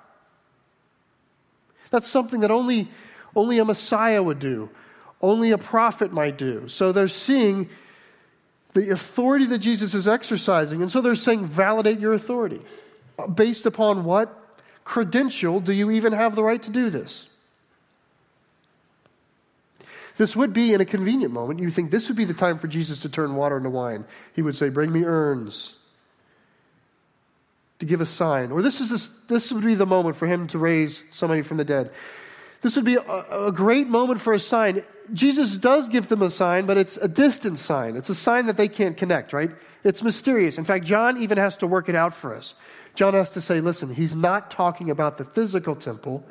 That's 1.90 2.08
something 2.08 2.40
that 2.40 2.52
only, 2.52 2.90
only 3.36 3.60
a 3.60 3.66
Messiah 3.66 4.24
would 4.24 4.40
do 4.40 4.70
only 5.24 5.52
a 5.52 5.58
prophet 5.58 6.12
might 6.12 6.38
do. 6.38 6.68
So 6.68 6.92
they're 6.92 7.08
seeing 7.08 7.70
the 8.74 8.92
authority 8.92 9.46
that 9.46 9.60
Jesus 9.60 9.94
is 9.94 10.08
exercising. 10.08 10.82
And 10.82 10.92
so 10.92 11.02
they're 11.02 11.16
saying, 11.16 11.46
validate 11.46 12.00
your 12.00 12.14
authority. 12.14 12.62
Uh, 13.18 13.28
based 13.28 13.66
upon 13.66 14.04
what 14.04 14.60
credential 14.84 15.60
do 15.62 15.72
you 15.72 15.90
even 15.92 16.12
have 16.14 16.36
the 16.36 16.44
right 16.44 16.62
to 16.62 16.70
do 16.70 16.90
this? 16.90 17.28
This 20.18 20.36
would 20.36 20.54
be 20.54 20.74
in 20.74 20.82
a 20.82 20.86
convenient 20.86 21.34
moment. 21.34 21.60
You 21.60 21.72
think 21.72 21.90
this 21.90 22.08
would 22.08 22.18
be 22.18 22.26
the 22.26 22.34
time 22.34 22.60
for 22.60 22.68
Jesus 22.68 23.00
to 23.00 23.10
turn 23.10 23.36
water 23.36 23.58
into 23.58 23.70
wine. 23.70 24.06
He 24.34 24.44
would 24.44 24.56
say, 24.56 24.70
Bring 24.70 24.92
me 24.92 25.04
urns 25.04 25.74
to 27.80 27.86
give 27.86 28.02
a 28.02 28.06
sign. 28.06 28.52
Or 28.52 28.62
this, 28.62 28.80
is 28.80 28.90
this, 28.90 29.10
this 29.28 29.52
would 29.52 29.64
be 29.64 29.74
the 29.74 29.88
moment 29.88 30.16
for 30.16 30.28
him 30.28 30.48
to 30.48 30.60
raise 30.60 31.02
somebody 31.12 31.42
from 31.42 31.58
the 31.58 31.66
dead. 31.66 31.92
This 32.64 32.78
would 32.78 32.86
be 32.86 32.96
a, 32.96 33.48
a 33.48 33.52
great 33.52 33.88
moment 33.88 34.22
for 34.22 34.32
a 34.32 34.40
sign. 34.40 34.84
Jesus 35.12 35.58
does 35.58 35.90
give 35.90 36.08
them 36.08 36.22
a 36.22 36.30
sign, 36.30 36.66
but 36.66 36.78
it's 36.78 36.96
a 36.96 37.10
distant 37.10 37.60
sign. 37.60 37.98
It's 37.98 38.08
a 38.08 38.16
sign 38.16 38.46
that 38.46 38.56
they 38.56 38.70
can't 38.70 38.96
connect, 38.96 39.34
right? 39.34 39.52
It's 39.84 40.02
mysterious. 40.02 40.58
In 40.58 40.64
fact, 40.64 40.86
John 40.86 41.22
even 41.22 41.38
has 41.38 41.58
to 41.58 41.68
work 41.68 41.90
it 41.90 41.96
out 41.96 42.14
for 42.14 42.34
us. 42.34 42.56
John 42.96 43.16
has 43.16 43.30
to 43.32 43.42
say, 43.42 43.60
listen, 43.60 43.94
he's 43.94 44.16
not 44.16 44.50
talking 44.50 44.90
about 44.90 45.18
the 45.18 45.26
physical 45.26 45.76
temple, 45.76 46.24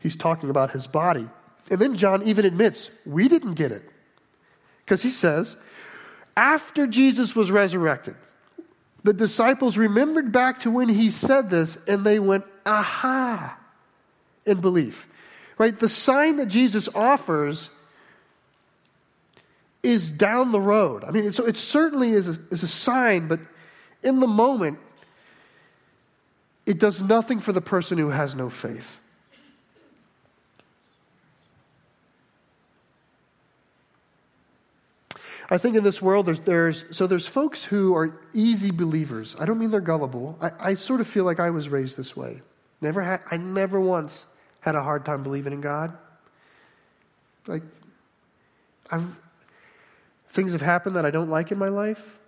he's 0.00 0.16
talking 0.16 0.50
about 0.50 0.70
his 0.72 0.86
body. 0.86 1.26
And 1.70 1.80
then 1.80 1.96
John 1.96 2.22
even 2.24 2.44
admits, 2.44 2.90
we 3.06 3.26
didn't 3.26 3.54
get 3.54 3.72
it. 3.72 3.88
Because 4.84 5.02
he 5.02 5.10
says, 5.10 5.56
after 6.36 6.86
Jesus 6.86 7.34
was 7.34 7.50
resurrected, 7.50 8.16
the 9.02 9.14
disciples 9.14 9.78
remembered 9.78 10.30
back 10.30 10.60
to 10.60 10.70
when 10.70 10.90
he 10.90 11.10
said 11.10 11.48
this 11.48 11.78
and 11.88 12.04
they 12.04 12.18
went, 12.18 12.44
aha, 12.66 13.58
in 14.44 14.60
belief. 14.60 15.08
Right? 15.56 15.78
The 15.78 15.88
sign 15.88 16.36
that 16.36 16.46
Jesus 16.46 16.88
offers 16.94 17.70
is 19.82 20.10
down 20.10 20.50
the 20.50 20.60
road. 20.60 21.04
I 21.04 21.10
mean, 21.10 21.30
so 21.32 21.44
it 21.44 21.56
certainly 21.56 22.12
is 22.12 22.26
a, 22.26 22.40
is 22.50 22.62
a 22.62 22.68
sign, 22.68 23.28
but 23.28 23.40
in 24.02 24.20
the 24.20 24.26
moment, 24.26 24.78
it 26.66 26.78
does 26.78 27.02
nothing 27.02 27.40
for 27.40 27.52
the 27.52 27.60
person 27.60 27.98
who 27.98 28.08
has 28.08 28.34
no 28.34 28.48
faith. 28.48 29.00
I 35.50 35.58
think 35.58 35.76
in 35.76 35.84
this 35.84 36.00
world, 36.00 36.24
there's, 36.24 36.40
there's, 36.40 36.84
so 36.90 37.06
there's 37.06 37.26
folks 37.26 37.62
who 37.62 37.94
are 37.94 38.18
easy 38.32 38.70
believers. 38.70 39.36
I 39.38 39.44
don't 39.44 39.58
mean 39.58 39.70
they're 39.70 39.82
gullible. 39.82 40.38
I, 40.40 40.50
I 40.58 40.74
sort 40.74 41.02
of 41.02 41.06
feel 41.06 41.24
like 41.24 41.38
I 41.38 41.50
was 41.50 41.68
raised 41.68 41.98
this 41.98 42.16
way. 42.16 42.40
Never 42.80 43.02
had, 43.02 43.20
I 43.30 43.36
never 43.36 43.78
once 43.78 44.24
had 44.64 44.74
a 44.74 44.82
hard 44.82 45.04
time 45.04 45.22
believing 45.22 45.52
in 45.52 45.60
God. 45.60 45.94
Like, 47.46 47.62
I've, 48.90 49.14
things 50.30 50.52
have 50.52 50.62
happened 50.62 50.96
that 50.96 51.04
I 51.04 51.10
don't 51.10 51.28
like 51.28 51.52
in 51.52 51.58
my 51.58 51.68
life, 51.68 52.18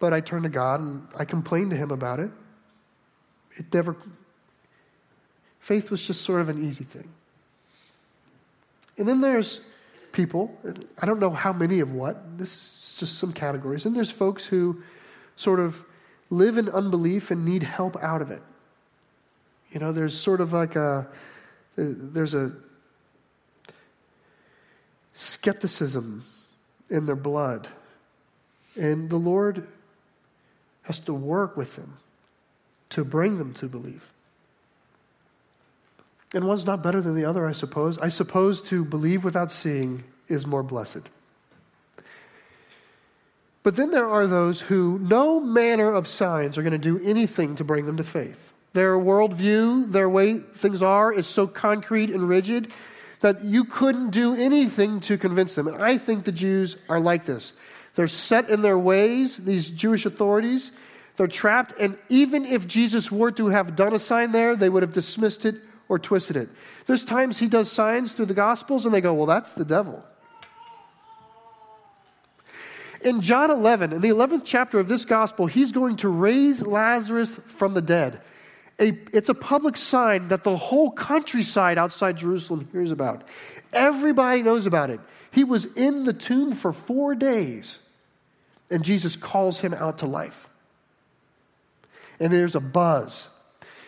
but 0.00 0.12
I 0.12 0.20
turn 0.20 0.42
to 0.42 0.48
God 0.48 0.80
and 0.80 1.06
I 1.14 1.24
complain 1.24 1.70
to 1.70 1.76
Him 1.76 1.92
about 1.92 2.18
it. 2.18 2.32
It 3.52 3.72
never, 3.72 3.96
faith 5.60 5.92
was 5.92 6.04
just 6.04 6.22
sort 6.22 6.40
of 6.40 6.48
an 6.48 6.66
easy 6.66 6.82
thing. 6.82 7.08
And 8.98 9.06
then 9.06 9.20
there's 9.20 9.60
people, 10.10 10.58
I 10.98 11.06
don't 11.06 11.20
know 11.20 11.30
how 11.30 11.52
many 11.52 11.78
of 11.78 11.92
what, 11.92 12.36
this 12.38 12.50
is 12.56 12.96
just 12.98 13.18
some 13.18 13.32
categories. 13.32 13.86
And 13.86 13.94
there's 13.94 14.10
folks 14.10 14.44
who 14.44 14.82
sort 15.36 15.60
of 15.60 15.84
live 16.28 16.58
in 16.58 16.68
unbelief 16.70 17.30
and 17.30 17.44
need 17.44 17.62
help 17.62 17.96
out 18.02 18.20
of 18.20 18.32
it. 18.32 18.42
You 19.70 19.78
know, 19.78 19.92
there's 19.92 20.18
sort 20.18 20.40
of 20.40 20.52
like 20.52 20.74
a, 20.74 21.06
there's 21.76 22.34
a 22.34 22.52
skepticism 25.14 26.24
in 26.90 27.06
their 27.06 27.16
blood. 27.16 27.68
And 28.76 29.08
the 29.08 29.16
Lord 29.16 29.66
has 30.82 30.98
to 31.00 31.14
work 31.14 31.56
with 31.56 31.76
them 31.76 31.96
to 32.90 33.04
bring 33.04 33.38
them 33.38 33.54
to 33.54 33.66
believe. 33.66 34.04
And 36.32 36.44
one's 36.46 36.66
not 36.66 36.82
better 36.82 37.00
than 37.00 37.14
the 37.14 37.24
other, 37.24 37.46
I 37.46 37.52
suppose. 37.52 37.96
I 37.98 38.08
suppose 38.08 38.60
to 38.62 38.84
believe 38.84 39.24
without 39.24 39.50
seeing 39.50 40.02
is 40.28 40.46
more 40.46 40.62
blessed. 40.62 41.02
But 43.62 43.76
then 43.76 43.90
there 43.90 44.08
are 44.08 44.26
those 44.26 44.60
who 44.60 44.98
no 45.00 45.40
manner 45.40 45.92
of 45.92 46.06
signs 46.06 46.58
are 46.58 46.62
going 46.62 46.72
to 46.72 46.78
do 46.78 47.00
anything 47.02 47.56
to 47.56 47.64
bring 47.64 47.86
them 47.86 47.96
to 47.96 48.04
faith. 48.04 48.52
Their 48.74 48.98
worldview, 48.98 49.92
their 49.92 50.08
way 50.08 50.40
things 50.40 50.82
are, 50.82 51.12
is 51.12 51.28
so 51.28 51.46
concrete 51.46 52.10
and 52.10 52.28
rigid 52.28 52.72
that 53.20 53.44
you 53.44 53.64
couldn't 53.64 54.10
do 54.10 54.34
anything 54.34 55.00
to 55.00 55.16
convince 55.16 55.54
them. 55.54 55.68
And 55.68 55.82
I 55.82 55.96
think 55.96 56.24
the 56.24 56.32
Jews 56.32 56.76
are 56.88 57.00
like 57.00 57.24
this. 57.24 57.52
They're 57.94 58.08
set 58.08 58.50
in 58.50 58.62
their 58.62 58.76
ways, 58.76 59.36
these 59.36 59.70
Jewish 59.70 60.04
authorities. 60.04 60.72
They're 61.16 61.28
trapped. 61.28 61.74
And 61.80 61.96
even 62.08 62.44
if 62.44 62.66
Jesus 62.66 63.12
were 63.12 63.30
to 63.32 63.46
have 63.46 63.76
done 63.76 63.94
a 63.94 63.98
sign 64.00 64.32
there, 64.32 64.56
they 64.56 64.68
would 64.68 64.82
have 64.82 64.92
dismissed 64.92 65.44
it 65.44 65.54
or 65.88 66.00
twisted 66.00 66.36
it. 66.36 66.48
There's 66.86 67.04
times 67.04 67.38
he 67.38 67.46
does 67.46 67.70
signs 67.70 68.12
through 68.12 68.26
the 68.26 68.34
Gospels, 68.34 68.84
and 68.86 68.92
they 68.92 69.00
go, 69.00 69.14
well, 69.14 69.26
that's 69.26 69.52
the 69.52 69.64
devil. 69.64 70.02
In 73.02 73.20
John 73.20 73.52
11, 73.52 73.92
in 73.92 74.00
the 74.00 74.08
11th 74.08 74.42
chapter 74.44 74.80
of 74.80 74.88
this 74.88 75.04
Gospel, 75.04 75.46
he's 75.46 75.70
going 75.70 75.96
to 75.96 76.08
raise 76.08 76.60
Lazarus 76.60 77.38
from 77.46 77.74
the 77.74 77.82
dead 77.82 78.20
a, 78.80 78.98
it's 79.12 79.28
a 79.28 79.34
public 79.34 79.76
sign 79.76 80.28
that 80.28 80.44
the 80.44 80.56
whole 80.56 80.90
countryside 80.90 81.78
outside 81.78 82.16
Jerusalem 82.16 82.68
hears 82.72 82.90
about. 82.90 83.28
Everybody 83.72 84.42
knows 84.42 84.66
about 84.66 84.90
it. 84.90 85.00
He 85.30 85.44
was 85.44 85.64
in 85.64 86.04
the 86.04 86.12
tomb 86.12 86.54
for 86.54 86.72
four 86.72 87.14
days, 87.14 87.78
and 88.70 88.84
Jesus 88.84 89.16
calls 89.16 89.60
him 89.60 89.74
out 89.74 89.98
to 89.98 90.06
life. 90.06 90.48
And 92.18 92.32
there's 92.32 92.54
a 92.54 92.60
buzz. 92.60 93.28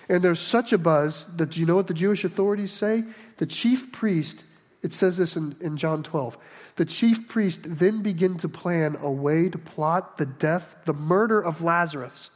And 0.08 0.22
there's 0.22 0.40
such 0.40 0.72
a 0.72 0.78
buzz 0.78 1.24
that 1.36 1.56
you 1.56 1.66
know 1.66 1.74
what 1.74 1.88
the 1.88 1.94
Jewish 1.94 2.24
authorities 2.24 2.72
say? 2.72 3.04
The 3.38 3.46
chief 3.46 3.90
priest, 3.90 4.44
it 4.82 4.92
says 4.92 5.16
this 5.16 5.36
in, 5.36 5.56
in 5.60 5.76
John 5.76 6.04
12. 6.04 6.38
The 6.76 6.84
chief 6.84 7.26
priest 7.26 7.60
then 7.64 8.02
begin 8.02 8.36
to 8.38 8.48
plan 8.48 8.96
a 9.00 9.10
way 9.10 9.48
to 9.48 9.58
plot 9.58 10.18
the 10.18 10.26
death, 10.26 10.76
the 10.84 10.92
murder 10.92 11.40
of 11.40 11.62
Lazarus 11.62 12.30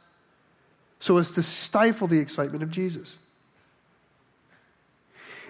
so 1.01 1.17
as 1.17 1.31
to 1.31 1.41
stifle 1.41 2.07
the 2.07 2.19
excitement 2.19 2.61
of 2.63 2.69
Jesus. 2.69 3.17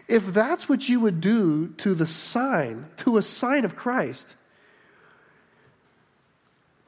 If 0.07 0.33
that's 0.33 0.67
what 0.67 0.87
you 0.87 1.01
would 1.01 1.19
do 1.19 1.73
to 1.77 1.93
the 1.93 2.07
sign, 2.07 2.87
to 2.97 3.17
a 3.17 3.21
sign 3.21 3.65
of 3.65 3.75
Christ, 3.75 4.33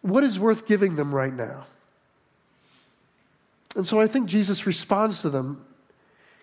what 0.02 0.24
is 0.24 0.40
worth 0.40 0.66
giving 0.66 0.96
them 0.96 1.14
right 1.14 1.34
now? 1.34 1.66
And 3.76 3.86
so 3.86 4.00
I 4.00 4.08
think 4.08 4.28
Jesus 4.28 4.66
responds 4.66 5.22
to 5.22 5.30
them 5.30 5.66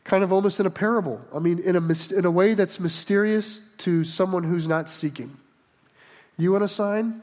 kind 0.05 0.23
of 0.23 0.31
almost 0.33 0.61
in 0.61 0.67
a 0.67 0.71
parable. 0.71 1.23
I 1.35 1.39
mean, 1.39 1.59
in 1.59 1.75
a, 1.75 2.15
in 2.15 2.25
a 2.27 2.31
way 2.31 2.53
that's 2.53 2.79
mysterious 2.79 3.61
to 3.79 4.05
someone 4.05 4.45
who's 4.45 4.69
not 4.69 4.91
seeking. 4.91 5.39
You 6.37 6.53
want 6.53 6.65
a 6.65 6.69
sign? 6.69 7.23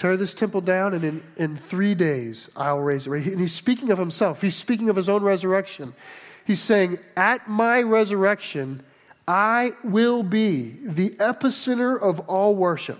Tear 0.00 0.16
this 0.16 0.32
temple 0.32 0.62
down, 0.62 0.94
and 0.94 1.04
in, 1.04 1.22
in 1.36 1.58
three 1.58 1.94
days 1.94 2.48
I'll 2.56 2.80
raise 2.80 3.06
it. 3.06 3.12
And 3.12 3.38
he's 3.38 3.52
speaking 3.52 3.90
of 3.90 3.98
himself, 3.98 4.40
he's 4.40 4.56
speaking 4.56 4.88
of 4.88 4.96
his 4.96 5.10
own 5.10 5.22
resurrection. 5.22 5.92
He's 6.46 6.62
saying, 6.62 7.00
At 7.18 7.50
my 7.50 7.82
resurrection, 7.82 8.82
I 9.28 9.72
will 9.84 10.22
be 10.22 10.70
the 10.82 11.10
epicenter 11.10 12.00
of 12.00 12.18
all 12.20 12.54
worship. 12.54 12.98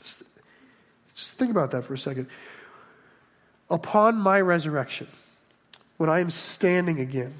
Just, 0.00 0.22
just 1.16 1.34
think 1.34 1.50
about 1.50 1.72
that 1.72 1.82
for 1.82 1.94
a 1.94 1.98
second. 1.98 2.28
Upon 3.68 4.14
my 4.14 4.40
resurrection, 4.40 5.08
when 5.96 6.08
I 6.08 6.20
am 6.20 6.30
standing 6.30 7.00
again, 7.00 7.34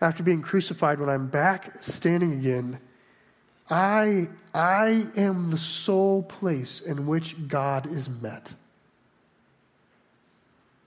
after 0.00 0.22
being 0.22 0.40
crucified, 0.40 1.00
when 1.00 1.08
I'm 1.08 1.26
back 1.26 1.82
standing 1.82 2.32
again, 2.34 2.78
I, 3.70 4.28
I 4.54 5.06
am 5.16 5.50
the 5.50 5.58
sole 5.58 6.22
place 6.22 6.80
in 6.80 7.06
which 7.06 7.48
God 7.48 7.86
is 7.92 8.08
met. 8.08 8.52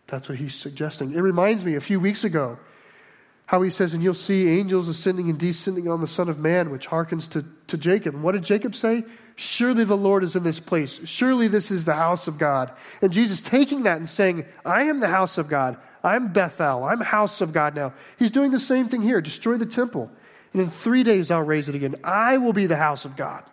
That's 0.08 0.28
what 0.28 0.38
he's 0.38 0.56
suggesting. 0.56 1.14
It 1.14 1.22
reminds 1.22 1.64
me 1.64 1.76
a 1.76 1.82
few 1.82 2.00
weeks 2.00 2.24
ago 2.24 2.60
how 3.46 3.62
he 3.62 3.70
says, 3.70 3.94
And 3.94 4.04
you'll 4.04 4.14
see 4.14 4.60
angels 4.60 4.88
ascending 4.88 5.30
and 5.30 5.38
descending 5.38 5.88
on 5.88 6.02
the 6.02 6.08
Son 6.08 6.28
of 6.28 6.40
Man, 6.40 6.70
which 6.70 6.88
harkens 6.88 7.30
to, 7.30 7.46
to 7.68 7.78
Jacob. 7.78 8.16
And 8.16 8.24
what 8.24 8.34
did 8.34 8.44
Jacob 8.44 8.76
say? 8.76 9.06
Surely 9.36 9.84
the 9.84 9.98
Lord 9.98 10.24
is 10.24 10.36
in 10.36 10.44
this 10.44 10.60
place. 10.60 11.00
Surely 11.08 11.48
this 11.48 11.72
is 11.72 11.86
the 11.86 11.96
house 11.96 12.28
of 12.28 12.38
God. 12.38 12.72
And 13.02 13.12
Jesus 13.12 13.42
taking 13.42 13.84
that 13.84 13.98
and 13.98 14.10
saying, 14.10 14.46
I 14.66 14.84
am 14.84 15.00
the 15.00 15.08
house 15.08 15.38
of 15.38 15.48
God. 15.48 15.78
I'm 16.04 16.34
Bethel. 16.34 16.84
I'm 16.84 17.00
house 17.00 17.42
of 17.42 17.54
God 17.54 17.76
now. 17.76 17.94
He's 18.18 18.32
doing 18.32 18.52
the 18.52 18.60
same 18.60 18.88
thing 18.88 19.02
here. 19.02 19.22
Destroy 19.22 19.58
the 19.58 19.66
temple 19.66 20.12
and 20.54 20.62
in 20.62 20.70
three 20.70 21.04
days 21.04 21.32
I'll 21.32 21.42
raise 21.42 21.70
it 21.70 21.76
again. 21.76 21.96
I 22.04 22.38
will 22.38 22.54
be 22.54 22.68
the 22.68 22.78
house 22.78 23.06
of 23.06 23.16
God. 23.16 23.44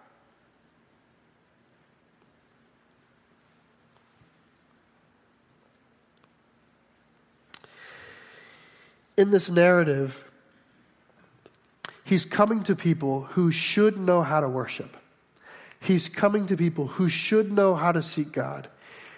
In 9.16 9.30
this 9.32 9.50
narrative, 9.50 10.24
he's 12.04 12.24
coming 12.24 12.62
to 12.64 12.76
people 12.76 13.22
who 13.22 13.50
should 13.50 13.98
know 13.98 14.22
how 14.22 14.40
to 14.40 14.48
worship. 14.48 14.96
He's 15.80 16.08
coming 16.08 16.46
to 16.46 16.56
people 16.56 16.86
who 16.86 17.08
should 17.08 17.52
know 17.52 17.74
how 17.74 17.92
to 17.92 18.02
seek 18.02 18.32
God. 18.32 18.68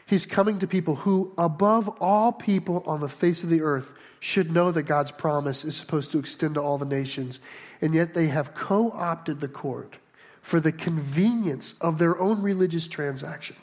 He's 0.07 0.27
coming 0.27 0.59
to 0.59 0.67
people 0.67 0.97
who, 0.97 1.33
above 1.39 1.89
all 2.01 2.33
people 2.33 2.83
on 2.87 3.01
the 3.01 3.09
face 3.09 3.43
of 3.43 3.51
the 3.51 3.61
earth, 3.61 3.93
should 4.21 4.53
know 4.53 4.71
that 4.71 4.83
God's 4.83 5.11
promise 5.11 5.65
is 5.65 5.75
supposed 5.75 6.13
to 6.13 6.19
extend 6.19 6.55
to 6.55 6.61
all 6.61 6.77
the 6.77 6.85
nations, 6.85 7.41
and 7.81 7.95
yet 7.95 8.13
they 8.15 8.29
have 8.29 8.55
co 8.55 8.91
opted 8.93 9.41
the 9.41 9.49
court 9.49 9.97
for 10.43 10.61
the 10.61 10.73
convenience 10.73 11.75
of 11.81 11.99
their 11.99 12.19
own 12.21 12.43
religious 12.43 12.87
transaction. 12.87 13.57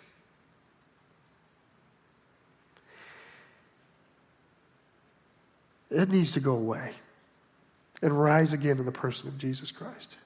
It 5.90 6.10
needs 6.10 6.32
to 6.34 6.40
go 6.40 6.54
away 6.54 6.94
and 8.02 8.20
rise 8.20 8.52
again 8.52 8.78
in 8.78 8.86
the 8.86 8.92
person 8.92 9.28
of 9.28 9.38
Jesus 9.38 9.72
Christ. 9.72 10.18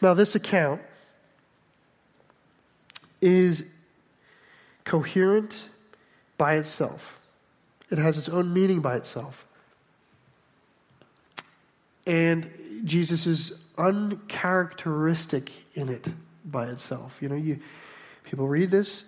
Now, 0.00 0.14
this 0.14 0.34
account 0.34 0.80
is 3.20 3.64
coherent 4.86 5.68
by 6.38 6.54
itself, 6.54 7.20
it 7.90 7.98
has 7.98 8.16
its 8.16 8.30
own 8.30 8.54
meaning 8.54 8.80
by 8.80 8.96
itself. 8.96 9.44
And 12.06 12.50
Jesus 12.84 13.26
is 13.26 13.52
uncharacteristic 13.76 15.50
in 15.74 15.88
it 15.88 16.08
by 16.44 16.68
itself. 16.68 17.18
You 17.20 17.28
know, 17.28 17.34
you, 17.34 17.58
people 18.24 18.48
read 18.48 18.70
this 18.70 19.04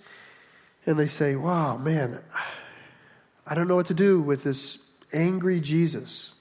and 0.85 0.99
they 0.99 1.07
say, 1.07 1.37
wow, 1.37 1.77
man, 1.77 2.19
I 3.47 3.55
don't 3.55 3.69
know 3.69 3.77
what 3.77 3.87
to 3.87 3.95
do 3.95 4.21
with 4.21 4.43
this 4.43 4.79
angry 5.13 5.61
Jesus. 5.61 6.35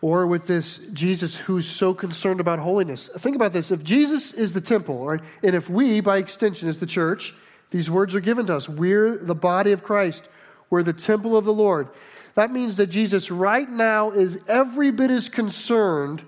Or 0.00 0.26
with 0.26 0.46
this 0.46 0.78
Jesus 0.92 1.34
who's 1.34 1.66
so 1.66 1.94
concerned 1.94 2.40
about 2.40 2.58
holiness. 2.58 3.08
Think 3.18 3.36
about 3.36 3.52
this. 3.52 3.70
If 3.70 3.82
Jesus 3.82 4.32
is 4.32 4.52
the 4.52 4.60
temple, 4.60 5.06
right, 5.06 5.20
and 5.42 5.54
if 5.54 5.68
we, 5.68 6.00
by 6.00 6.18
extension, 6.18 6.68
is 6.68 6.78
the 6.78 6.86
church, 6.86 7.34
these 7.70 7.90
words 7.90 8.14
are 8.14 8.20
given 8.20 8.46
to 8.46 8.56
us. 8.56 8.68
We're 8.68 9.16
the 9.16 9.34
body 9.34 9.72
of 9.72 9.82
Christ, 9.82 10.28
we're 10.70 10.82
the 10.82 10.92
temple 10.92 11.36
of 11.36 11.44
the 11.44 11.52
Lord. 11.52 11.88
That 12.34 12.52
means 12.52 12.76
that 12.76 12.88
Jesus 12.88 13.30
right 13.30 13.68
now 13.68 14.10
is 14.10 14.44
every 14.46 14.90
bit 14.90 15.10
as 15.10 15.28
concerned 15.28 16.22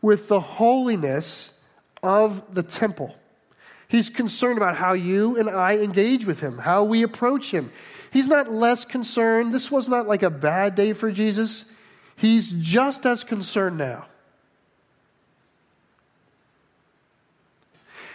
with 0.00 0.26
the 0.26 0.40
holiness 0.40 1.52
of 2.02 2.52
the 2.52 2.64
temple. 2.64 3.14
He's 3.86 4.10
concerned 4.10 4.56
about 4.56 4.76
how 4.76 4.94
you 4.94 5.38
and 5.38 5.48
I 5.48 5.76
engage 5.76 6.26
with 6.26 6.40
him, 6.40 6.58
how 6.58 6.82
we 6.82 7.02
approach 7.02 7.50
him. 7.50 7.70
He's 8.10 8.26
not 8.26 8.52
less 8.52 8.84
concerned. 8.84 9.54
This 9.54 9.70
was 9.70 9.88
not 9.88 10.08
like 10.08 10.22
a 10.22 10.30
bad 10.30 10.74
day 10.74 10.94
for 10.94 11.12
Jesus. 11.12 11.66
He's 12.22 12.52
just 12.52 13.04
as 13.04 13.24
concerned 13.24 13.78
now. 13.78 14.06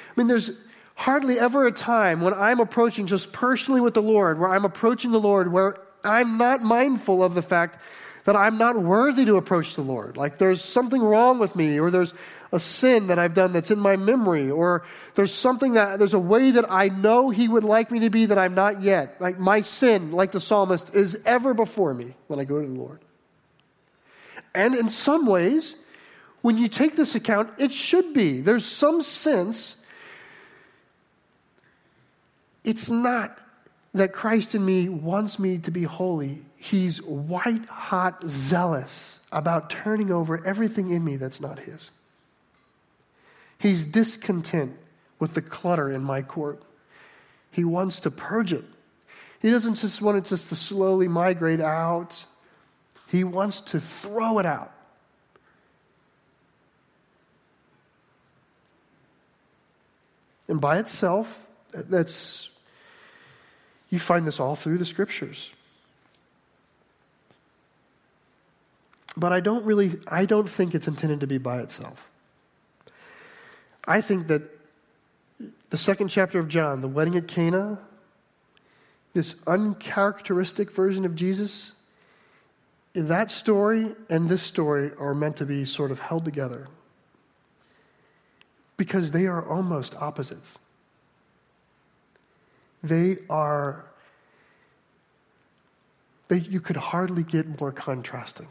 I 0.10 0.14
mean, 0.16 0.28
there's 0.28 0.50
hardly 0.96 1.38
ever 1.38 1.68
a 1.68 1.74
time 1.74 2.22
when 2.22 2.34
I'm 2.34 2.62
approaching 2.62 3.06
just 3.06 3.34
personally 3.34 3.82
with 3.82 3.96
the 3.96 4.02
Lord, 4.02 4.40
where 4.40 4.48
I'm 4.48 4.64
approaching 4.64 5.12
the 5.12 5.20
Lord, 5.20 5.52
where 5.52 5.76
I'm 6.06 6.38
not 6.38 6.64
mindful 6.64 7.22
of 7.22 7.36
the 7.36 7.42
fact 7.42 7.82
that 8.24 8.38
I'm 8.38 8.58
not 8.58 8.82
worthy 8.82 9.26
to 9.26 9.36
approach 9.36 9.76
the 9.76 9.82
Lord. 9.82 10.16
Like 10.16 10.38
there's 10.38 10.64
something 10.64 11.02
wrong 11.02 11.38
with 11.38 11.54
me, 11.54 11.78
or 11.78 11.92
there's 11.92 12.14
a 12.54 12.62
sin 12.62 13.08
that 13.08 13.20
I've 13.20 13.34
done 13.34 13.52
that's 13.52 13.72
in 13.72 13.80
my 13.80 13.98
memory, 13.98 14.50
or 14.50 14.86
there's 15.16 15.34
something 15.34 15.74
that, 15.74 16.00
there's 16.00 16.14
a 16.14 16.20
way 16.20 16.52
that 16.52 16.72
I 16.72 16.88
know 16.88 17.30
He 17.30 17.50
would 17.50 17.66
like 17.66 17.92
me 17.92 18.00
to 18.00 18.10
be 18.10 18.28
that 18.28 18.38
I'm 18.38 18.56
not 18.56 18.82
yet. 18.82 19.20
Like 19.20 19.38
my 19.38 19.60
sin, 19.60 20.12
like 20.12 20.32
the 20.32 20.40
psalmist, 20.40 20.96
is 20.96 21.20
ever 21.26 21.54
before 21.54 21.94
me 21.94 22.16
when 22.28 22.40
I 22.40 22.46
go 22.46 22.62
to 22.62 22.66
the 22.66 22.74
Lord. 22.74 23.02
And 24.58 24.74
in 24.74 24.90
some 24.90 25.28
ways, 25.28 25.76
when 26.42 26.58
you 26.58 26.68
take 26.68 26.96
this 26.96 27.14
account, 27.14 27.52
it 27.60 27.72
should 27.72 28.12
be. 28.12 28.42
There's 28.42 28.66
some 28.66 29.04
sense. 29.04 29.76
It's 32.64 32.90
not 32.90 33.38
that 33.94 34.14
Christ 34.14 34.56
in 34.56 34.66
me 34.66 34.90
wants 34.90 35.38
me 35.38 35.60
to 35.60 35.70
be 35.70 35.84
holy. 35.84 36.42
He's 36.56 37.04
white 37.04 37.70
hot 37.70 38.24
zealous 38.26 39.20
about 39.32 39.70
turning 39.70 40.12
over 40.12 40.44
everything 40.44 40.90
in 40.90 41.04
me 41.04 41.18
that's 41.18 41.40
not 41.40 41.60
His. 41.60 41.92
He's 43.60 43.86
discontent 43.86 44.76
with 45.20 45.36
the 45.36 45.42
clutter 45.42 45.92
in 45.92 46.04
my 46.04 46.24
court. 46.24 46.64
He 47.52 47.64
wants 47.64 48.00
to 48.02 48.12
purge 48.12 48.54
it. 48.54 48.66
He 49.40 49.52
doesn't 49.52 49.76
just 49.76 50.02
want 50.02 50.18
it 50.18 50.26
just 50.26 50.50
to 50.50 50.56
slowly 50.56 51.08
migrate 51.08 51.62
out, 51.62 52.26
He 53.08 53.24
wants 53.24 53.62
to 53.62 53.80
throw 53.80 54.40
it 54.40 54.46
out. 54.46 54.74
And 60.48 60.62
by 60.62 60.78
itself, 60.80 61.46
that's 61.72 62.50
you 63.90 64.00
find 64.00 64.28
this 64.28 64.40
all 64.40 64.56
through 64.56 64.78
the 64.78 64.86
scriptures. 64.86 65.50
But 69.16 69.34
I 69.34 69.40
don't 69.40 69.66
really 69.66 69.98
I 70.08 70.26
don't 70.26 70.50
think 70.50 70.76
it's 70.76 70.88
intended 70.88 71.22
to 71.22 71.28
be 71.28 71.38
by 71.38 71.60
itself. 71.60 72.10
I 73.88 74.02
think 74.02 74.28
that 74.28 74.42
the 75.70 75.78
second 75.78 76.10
chapter 76.10 76.40
of 76.40 76.48
John, 76.48 76.82
the 76.82 76.88
wedding 76.88 77.16
at 77.16 77.28
Cana, 77.28 77.80
this 79.14 79.36
uncharacteristic 79.46 80.72
version 80.72 81.06
of 81.06 81.16
Jesus, 81.16 81.72
that 82.98 83.30
story 83.30 83.96
and 84.10 84.28
this 84.28 84.42
story 84.42 84.92
are 85.00 85.14
meant 85.14 85.38
to 85.38 85.46
be 85.46 85.66
sort 85.66 85.92
of 85.92 86.00
held 86.00 86.26
together 86.26 86.68
because 88.76 89.12
they 89.12 89.26
are 89.28 89.48
almost 89.48 89.96
opposites. 89.96 90.58
They 92.84 93.18
are, 93.30 93.86
they, 96.28 96.38
you 96.38 96.62
could 96.62 96.78
hardly 96.78 97.24
get 97.24 97.60
more 97.60 97.72
contrasting. 97.72 98.48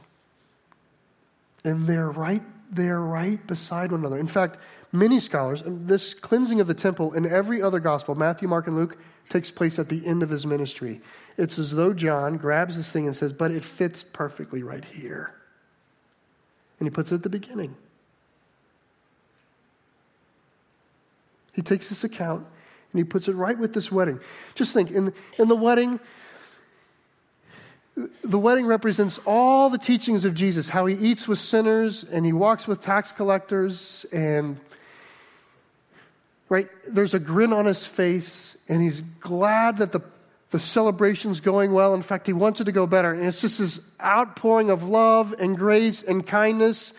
And 1.64 1.86
they're 1.86 2.10
right, 2.10 2.42
they're 2.70 3.00
right 3.00 3.44
beside 3.46 3.90
one 3.90 4.00
another. 4.00 4.18
In 4.18 4.26
fact, 4.26 4.58
many 4.92 5.20
scholars, 5.20 5.62
this 5.66 6.14
cleansing 6.14 6.60
of 6.60 6.66
the 6.66 6.74
temple 6.74 7.12
in 7.12 7.26
every 7.26 7.62
other 7.62 7.80
gospel, 7.80 8.14
Matthew, 8.14 8.48
Mark, 8.48 8.66
and 8.66 8.76
Luke, 8.76 8.98
takes 9.28 9.50
place 9.50 9.78
at 9.78 9.88
the 9.88 10.06
end 10.06 10.22
of 10.22 10.30
his 10.30 10.46
ministry. 10.46 11.00
It's 11.36 11.58
as 11.58 11.72
though 11.72 11.92
John 11.92 12.36
grabs 12.36 12.76
this 12.76 12.90
thing 12.90 13.06
and 13.06 13.16
says, 13.16 13.32
But 13.32 13.50
it 13.50 13.64
fits 13.64 14.02
perfectly 14.02 14.62
right 14.62 14.84
here. 14.84 15.34
And 16.78 16.86
he 16.86 16.90
puts 16.90 17.10
it 17.10 17.16
at 17.16 17.22
the 17.22 17.28
beginning. 17.28 17.76
He 21.52 21.62
takes 21.62 21.88
this 21.88 22.04
account 22.04 22.46
and 22.92 22.98
he 22.98 23.04
puts 23.04 23.28
it 23.28 23.32
right 23.32 23.58
with 23.58 23.72
this 23.72 23.90
wedding. 23.90 24.20
Just 24.54 24.74
think 24.74 24.90
in, 24.90 25.12
in 25.38 25.48
the 25.48 25.56
wedding, 25.56 25.98
the 28.24 28.38
wedding 28.38 28.66
represents 28.66 29.18
all 29.24 29.70
the 29.70 29.78
teachings 29.78 30.24
of 30.24 30.34
Jesus 30.34 30.68
how 30.68 30.86
he 30.86 30.94
eats 30.96 31.26
with 31.26 31.38
sinners 31.38 32.04
and 32.04 32.26
he 32.26 32.32
walks 32.32 32.66
with 32.66 32.82
tax 32.82 33.10
collectors 33.10 34.04
and 34.12 34.60
right 36.50 36.68
there's 36.86 37.14
a 37.14 37.18
grin 37.18 37.52
on 37.52 37.64
his 37.64 37.86
face 37.86 38.56
and 38.68 38.82
he's 38.82 39.00
glad 39.20 39.78
that 39.78 39.92
the, 39.92 40.00
the 40.50 40.60
celebration's 40.60 41.40
going 41.40 41.72
well. 41.72 41.94
In 41.94 42.02
fact 42.02 42.26
he 42.26 42.34
wants 42.34 42.60
it 42.60 42.64
to 42.64 42.72
go 42.72 42.86
better. 42.86 43.12
And 43.12 43.26
it's 43.26 43.40
just 43.40 43.58
this 43.58 43.80
outpouring 44.02 44.68
of 44.68 44.82
love 44.82 45.34
and 45.38 45.56
grace 45.56 46.02
and 46.02 46.26
kindness 46.26 46.92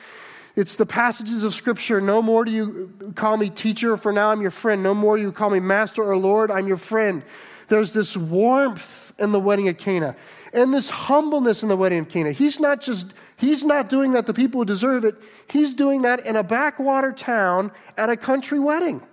it's 0.57 0.75
the 0.75 0.87
passages 0.87 1.43
of 1.43 1.53
Scripture. 1.53 2.01
No 2.01 2.19
more 2.19 2.43
do 2.43 2.51
you 2.51 3.13
call 3.13 3.37
me 3.37 3.51
teacher, 3.51 3.95
for 3.95 4.11
now 4.11 4.31
I'm 4.31 4.41
your 4.41 4.49
friend. 4.49 4.81
No 4.81 4.95
more 4.95 5.15
do 5.15 5.21
you 5.21 5.31
call 5.31 5.51
me 5.51 5.59
master 5.59 6.03
or 6.03 6.17
Lord, 6.17 6.49
I'm 6.49 6.67
your 6.67 6.77
friend. 6.77 7.23
There's 7.67 7.93
this 7.93 8.17
warmth 8.17 9.13
in 9.19 9.31
the 9.31 9.39
wedding 9.39 9.67
at 9.67 9.77
Cana 9.77 10.15
and 10.53 10.73
this 10.73 10.89
humbleness 10.89 11.61
in 11.61 11.69
the 11.69 11.77
wedding 11.77 11.99
of 11.99 12.09
Cana. 12.09 12.31
He's 12.31 12.59
not 12.59 12.81
just, 12.81 13.13
he's 13.35 13.63
not 13.63 13.87
doing 13.87 14.13
that 14.13 14.25
to 14.25 14.33
people 14.33 14.61
who 14.61 14.65
deserve 14.65 15.05
it. 15.05 15.13
He's 15.47 15.75
doing 15.75 16.01
that 16.01 16.25
in 16.25 16.35
a 16.35 16.43
backwater 16.43 17.11
town 17.11 17.71
at 17.95 18.09
a 18.09 18.17
country 18.17 18.59
wedding. 18.59 19.05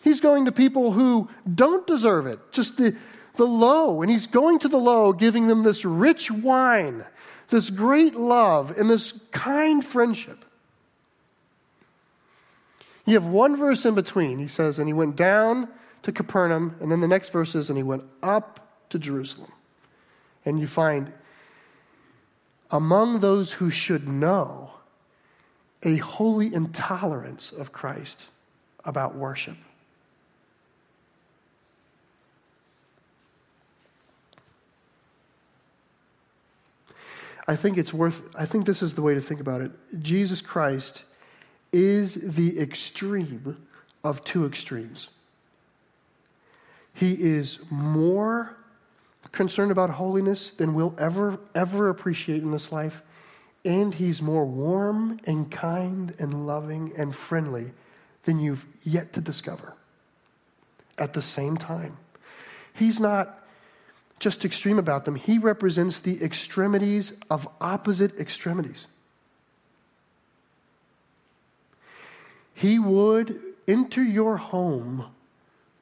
He's 0.00 0.20
going 0.20 0.44
to 0.44 0.52
people 0.52 0.92
who 0.92 1.28
don't 1.56 1.84
deserve 1.88 2.26
it, 2.26 2.38
just 2.52 2.76
the, 2.76 2.94
the 3.34 3.46
low. 3.46 4.00
And 4.00 4.10
he's 4.12 4.28
going 4.28 4.60
to 4.60 4.68
the 4.68 4.78
low, 4.78 5.12
giving 5.12 5.48
them 5.48 5.64
this 5.64 5.84
rich 5.84 6.30
wine, 6.30 7.04
this 7.48 7.68
great 7.68 8.14
love, 8.14 8.78
and 8.78 8.88
this 8.88 9.18
kind 9.32 9.84
friendship. 9.84 10.44
You 13.06 13.14
have 13.14 13.26
one 13.26 13.56
verse 13.56 13.84
in 13.84 13.94
between. 13.94 14.38
He 14.38 14.48
says, 14.48 14.78
and 14.78 14.88
he 14.88 14.92
went 14.92 15.16
down 15.16 15.68
to 16.02 16.12
Capernaum, 16.12 16.76
and 16.80 16.90
then 16.90 17.00
the 17.00 17.08
next 17.08 17.30
verse 17.30 17.54
is, 17.54 17.68
and 17.68 17.76
he 17.76 17.82
went 17.82 18.04
up 18.22 18.88
to 18.90 18.98
Jerusalem. 18.98 19.52
And 20.44 20.60
you 20.60 20.66
find 20.66 21.12
among 22.70 23.20
those 23.20 23.52
who 23.52 23.70
should 23.70 24.08
know 24.08 24.70
a 25.82 25.96
holy 25.96 26.52
intolerance 26.52 27.52
of 27.52 27.72
Christ 27.72 28.28
about 28.84 29.14
worship. 29.14 29.56
I 37.46 37.56
think 37.56 37.76
it's 37.76 37.92
worth, 37.92 38.22
I 38.34 38.46
think 38.46 38.64
this 38.64 38.82
is 38.82 38.94
the 38.94 39.02
way 39.02 39.12
to 39.14 39.20
think 39.20 39.40
about 39.40 39.60
it. 39.60 39.70
Jesus 40.00 40.40
Christ 40.40 41.04
is 41.74 42.14
the 42.14 42.60
extreme 42.60 43.56
of 44.04 44.22
two 44.22 44.46
extremes. 44.46 45.08
He 46.92 47.14
is 47.20 47.58
more 47.68 48.56
concerned 49.32 49.72
about 49.72 49.90
holiness 49.90 50.52
than 50.52 50.74
we'll 50.74 50.94
ever, 50.98 51.40
ever 51.52 51.88
appreciate 51.88 52.42
in 52.42 52.52
this 52.52 52.70
life. 52.70 53.02
And 53.64 53.92
he's 53.92 54.22
more 54.22 54.44
warm 54.44 55.18
and 55.26 55.50
kind 55.50 56.14
and 56.20 56.46
loving 56.46 56.92
and 56.96 57.14
friendly 57.14 57.72
than 58.22 58.38
you've 58.38 58.64
yet 58.84 59.12
to 59.14 59.20
discover 59.20 59.74
at 60.96 61.12
the 61.12 61.22
same 61.22 61.56
time. 61.56 61.96
He's 62.72 63.00
not 63.00 63.40
just 64.20 64.44
extreme 64.44 64.78
about 64.78 65.06
them, 65.06 65.16
he 65.16 65.38
represents 65.38 65.98
the 65.98 66.22
extremities 66.22 67.12
of 67.28 67.48
opposite 67.60 68.18
extremities. 68.20 68.86
He 72.54 72.78
would 72.78 73.40
enter 73.66 74.02
your 74.02 74.36
home 74.36 75.06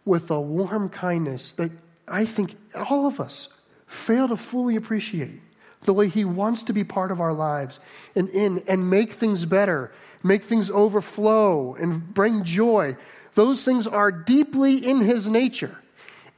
with 0.05 0.31
a 0.31 0.41
warm 0.41 0.89
kindness 0.89 1.53
that 1.53 1.71
I 2.09 2.25
think 2.25 2.57
all 2.75 3.07
of 3.07 3.21
us 3.21 3.49
fail 3.87 4.29
to 4.29 4.37
fully 4.37 4.77
appreciate. 4.77 5.41
The 5.85 5.93
way 5.93 6.09
He 6.09 6.25
wants 6.25 6.63
to 6.65 6.73
be 6.73 6.85
part 6.85 7.11
of 7.11 7.21
our 7.21 7.33
lives 7.33 7.81
and 8.15 8.29
in 8.31 8.63
and 8.69 8.89
make 8.89 9.13
things 9.13 9.45
better, 9.45 9.93
make 10.23 10.45
things 10.45 10.71
overflow 10.71 11.75
and 11.75 12.15
bring 12.15 12.45
joy. 12.45 12.97
Those 13.35 13.65
things 13.65 13.87
are 13.87 14.13
deeply 14.13 14.77
in 14.77 15.01
His 15.01 15.29
nature. 15.29 15.77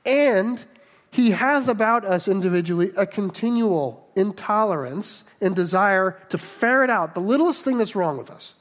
And 0.06 0.64
He 1.10 1.32
has 1.32 1.68
about 1.68 2.04
us 2.04 2.26
individually 2.26 2.92
a 2.96 3.06
continual 3.06 4.08
intolerance 4.16 5.24
and 5.40 5.54
desire 5.54 6.18
to 6.30 6.38
ferret 6.38 6.90
out 6.90 7.14
the 7.14 7.20
littlest 7.20 7.64
thing 7.64 7.76
that's 7.76 7.94
wrong 7.94 8.16
with 8.16 8.30
us. 8.30 8.54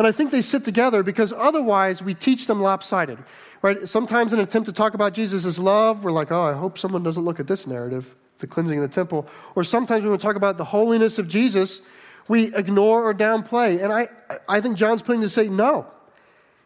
And 0.00 0.06
I 0.06 0.12
think 0.12 0.30
they 0.30 0.40
sit 0.40 0.64
together 0.64 1.02
because 1.02 1.30
otherwise 1.30 2.02
we 2.02 2.14
teach 2.14 2.46
them 2.46 2.62
lopsided. 2.62 3.18
Right? 3.60 3.86
Sometimes, 3.86 4.32
in 4.32 4.38
an 4.38 4.46
attempt 4.46 4.64
to 4.68 4.72
talk 4.72 4.94
about 4.94 5.12
Jesus' 5.12 5.58
love, 5.58 6.04
we're 6.04 6.10
like, 6.10 6.32
oh, 6.32 6.40
I 6.40 6.54
hope 6.54 6.78
someone 6.78 7.02
doesn't 7.02 7.22
look 7.22 7.38
at 7.38 7.46
this 7.46 7.66
narrative, 7.66 8.16
the 8.38 8.46
cleansing 8.46 8.82
of 8.82 8.88
the 8.88 8.94
temple. 8.94 9.28
Or 9.54 9.62
sometimes 9.62 10.02
when 10.02 10.10
we 10.10 10.16
talk 10.16 10.36
about 10.36 10.56
the 10.56 10.64
holiness 10.64 11.18
of 11.18 11.28
Jesus, 11.28 11.82
we 12.28 12.44
ignore 12.56 13.04
or 13.04 13.12
downplay. 13.12 13.84
And 13.84 13.92
I, 13.92 14.08
I 14.48 14.62
think 14.62 14.78
John's 14.78 15.02
putting 15.02 15.20
to 15.20 15.28
say 15.28 15.48
no. 15.48 15.86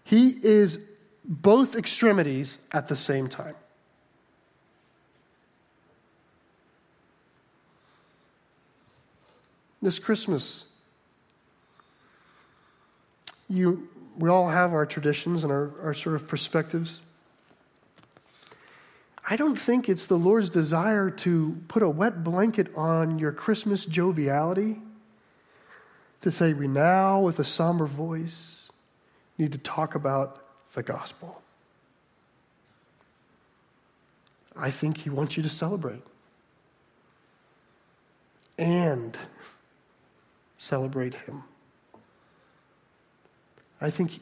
He 0.04 0.28
is 0.28 0.78
both 1.24 1.74
extremities 1.74 2.58
at 2.70 2.86
the 2.86 2.94
same 2.94 3.28
time. 3.28 3.56
This 9.82 9.98
Christmas, 9.98 10.66
you, 13.54 13.88
we 14.18 14.28
all 14.28 14.48
have 14.48 14.72
our 14.72 14.86
traditions 14.86 15.44
and 15.44 15.52
our, 15.52 15.70
our 15.82 15.94
sort 15.94 16.14
of 16.16 16.26
perspectives. 16.26 17.00
I 19.28 19.36
don't 19.36 19.56
think 19.56 19.88
it's 19.88 20.06
the 20.06 20.18
Lord's 20.18 20.50
desire 20.50 21.10
to 21.10 21.56
put 21.68 21.82
a 21.82 21.88
wet 21.88 22.22
blanket 22.22 22.70
on 22.76 23.18
your 23.18 23.32
Christmas 23.32 23.86
joviality, 23.86 24.80
to 26.20 26.30
say, 26.30 26.52
we 26.52 26.68
now, 26.68 27.20
with 27.20 27.38
a 27.38 27.44
somber 27.44 27.86
voice, 27.86 28.68
need 29.38 29.52
to 29.52 29.58
talk 29.58 29.94
about 29.94 30.44
the 30.74 30.82
gospel. 30.82 31.40
I 34.56 34.70
think 34.70 34.98
He 34.98 35.10
wants 35.10 35.36
you 35.36 35.42
to 35.42 35.48
celebrate 35.48 36.02
and 38.58 39.16
celebrate 40.58 41.14
Him. 41.14 41.44
I 43.84 43.90
think 43.90 44.20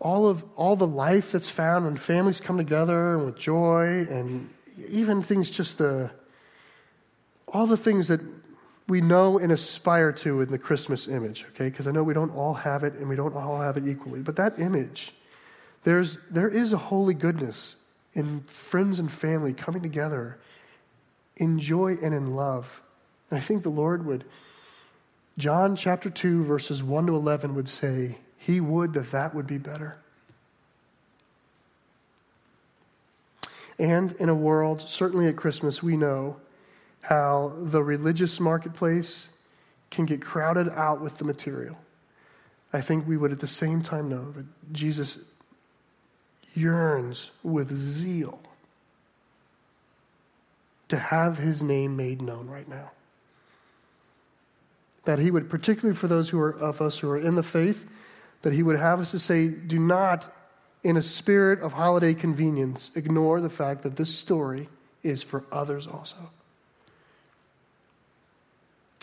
all 0.00 0.28
of 0.28 0.44
all 0.56 0.76
the 0.76 0.86
life 0.86 1.32
that's 1.32 1.48
found 1.48 1.84
when 1.86 1.96
families 1.96 2.40
come 2.40 2.56
together 2.56 3.16
and 3.16 3.26
with 3.26 3.38
joy 3.38 4.06
and 4.08 4.48
even 4.88 5.22
things 5.22 5.50
just 5.50 5.78
the 5.78 6.10
all 7.48 7.66
the 7.66 7.76
things 7.76 8.08
that 8.08 8.20
we 8.88 9.00
know 9.00 9.38
and 9.38 9.52
aspire 9.52 10.12
to 10.12 10.40
in 10.40 10.50
the 10.50 10.58
Christmas 10.58 11.08
image, 11.08 11.44
okay? 11.50 11.68
Because 11.68 11.86
I 11.86 11.90
know 11.90 12.02
we 12.02 12.14
don't 12.14 12.34
all 12.34 12.54
have 12.54 12.84
it 12.84 12.94
and 12.94 13.08
we 13.08 13.16
don't 13.16 13.34
all 13.34 13.60
have 13.60 13.76
it 13.76 13.86
equally. 13.86 14.20
But 14.20 14.36
that 14.36 14.58
image, 14.58 15.12
there's 15.84 16.18
there 16.30 16.48
is 16.48 16.72
a 16.72 16.78
holy 16.78 17.14
goodness 17.14 17.76
in 18.14 18.40
friends 18.42 18.98
and 18.98 19.10
family 19.10 19.52
coming 19.52 19.82
together 19.82 20.38
in 21.36 21.58
joy 21.58 21.96
and 22.02 22.14
in 22.14 22.34
love. 22.34 22.82
And 23.30 23.38
I 23.38 23.40
think 23.40 23.62
the 23.62 23.70
Lord 23.70 24.04
would 24.06 24.24
John 25.38 25.76
chapter 25.76 26.10
2 26.10 26.42
verses 26.42 26.82
1 26.82 27.06
to 27.06 27.14
11 27.14 27.54
would 27.54 27.68
say 27.68 28.18
he 28.36 28.60
would 28.60 28.92
that 28.94 29.12
that 29.12 29.34
would 29.36 29.46
be 29.46 29.56
better. 29.56 29.96
And 33.78 34.12
in 34.18 34.28
a 34.28 34.34
world, 34.34 34.90
certainly 34.90 35.28
at 35.28 35.36
Christmas, 35.36 35.80
we 35.80 35.96
know 35.96 36.38
how 37.02 37.52
the 37.56 37.82
religious 37.82 38.40
marketplace 38.40 39.28
can 39.92 40.04
get 40.04 40.20
crowded 40.20 40.68
out 40.70 41.00
with 41.00 41.18
the 41.18 41.24
material. 41.24 41.78
I 42.72 42.80
think 42.80 43.06
we 43.06 43.16
would 43.16 43.30
at 43.30 43.38
the 43.38 43.46
same 43.46 43.82
time 43.82 44.08
know 44.08 44.32
that 44.32 44.46
Jesus 44.72 45.18
yearns 46.54 47.30
with 47.44 47.72
zeal 47.72 48.40
to 50.88 50.98
have 50.98 51.38
his 51.38 51.62
name 51.62 51.96
made 51.96 52.20
known 52.20 52.48
right 52.48 52.68
now. 52.68 52.90
That 55.08 55.18
he 55.18 55.30
would, 55.30 55.48
particularly 55.48 55.96
for 55.96 56.06
those 56.06 56.28
who 56.28 56.38
are 56.38 56.54
of 56.54 56.82
us 56.82 56.98
who 56.98 57.08
are 57.08 57.16
in 57.16 57.34
the 57.34 57.42
faith, 57.42 57.88
that 58.42 58.52
he 58.52 58.62
would 58.62 58.76
have 58.76 59.00
us 59.00 59.12
to 59.12 59.18
say, 59.18 59.48
do 59.48 59.78
not, 59.78 60.30
in 60.84 60.98
a 60.98 61.02
spirit 61.02 61.60
of 61.60 61.72
holiday 61.72 62.12
convenience, 62.12 62.90
ignore 62.94 63.40
the 63.40 63.48
fact 63.48 63.84
that 63.84 63.96
this 63.96 64.14
story 64.14 64.68
is 65.02 65.22
for 65.22 65.44
others 65.50 65.86
also. 65.86 66.30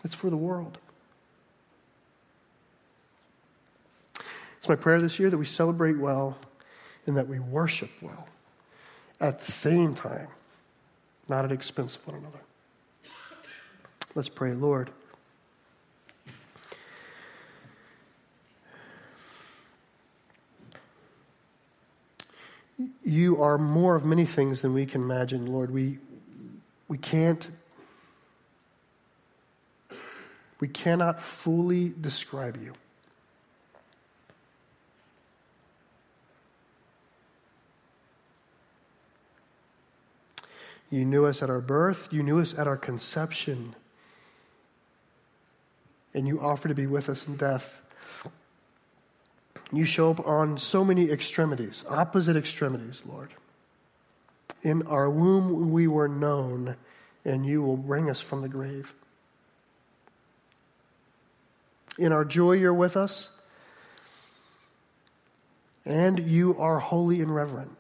It's 0.04 0.14
for 0.14 0.30
the 0.30 0.38
world. 0.38 0.78
It's 4.60 4.70
my 4.70 4.76
prayer 4.76 5.02
this 5.02 5.18
year 5.18 5.32
that 5.32 5.40
we 5.40 5.46
celebrate 5.48 5.98
well 5.98 6.38
and 7.08 7.18
that 7.18 7.28
we 7.28 7.40
worship 7.40 7.90
well 8.04 8.28
at 9.20 9.40
the 9.40 9.52
same 9.52 9.96
time, 9.96 10.28
not 11.28 11.46
at 11.46 11.52
expense 11.52 11.96
of 11.96 12.06
one 12.06 12.18
another. 12.18 12.42
Let's 14.14 14.30
pray, 14.30 14.54
Lord. 14.54 14.92
You 23.04 23.42
are 23.42 23.58
more 23.58 23.96
of 23.96 24.06
many 24.06 24.26
things 24.26 24.62
than 24.62 24.74
we 24.74 24.86
can 24.86 25.02
imagine, 25.02 25.46
Lord. 25.46 25.72
We, 25.72 26.00
we 26.88 26.98
can't, 26.98 27.50
we 30.60 30.68
cannot 30.68 31.22
fully 31.22 31.94
describe 32.00 32.62
you. 32.62 32.74
You 40.92 41.04
knew 41.04 41.26
us 41.26 41.42
at 41.42 41.50
our 41.50 41.62
birth, 41.62 42.10
you 42.12 42.24
knew 42.24 42.40
us 42.40 42.54
at 42.58 42.68
our 42.68 42.78
conception, 42.78 43.76
and 46.14 46.28
you 46.28 46.40
offer 46.40 46.68
to 46.68 46.76
be 46.76 46.88
with 46.88 47.10
us 47.10 47.28
in 47.28 47.36
death. 47.36 47.82
You 49.76 49.84
show 49.84 50.10
up 50.10 50.26
on 50.26 50.58
so 50.58 50.86
many 50.86 51.12
extremities, 51.12 51.84
opposite 51.90 52.38
extremities, 52.38 53.04
Lord. 53.06 53.32
In 54.62 54.88
our 54.88 55.10
womb 55.10 55.72
we 55.72 55.86
were 55.86 56.08
known, 56.08 56.78
and 57.26 57.46
you 57.46 57.62
will 57.62 57.76
bring 57.76 58.10
us 58.10 58.22
from 58.22 58.42
the 58.42 58.48
grave. 58.48 58.94
In 61.98 62.14
our 62.14 62.24
joy, 62.24 62.54
you're 62.54 62.74
with 62.74 62.96
us, 62.96 63.32
and 65.86 66.20
you 66.20 66.58
are 66.58 66.80
holy 66.80 67.20
and 67.20 67.36
reverent. 67.36 67.76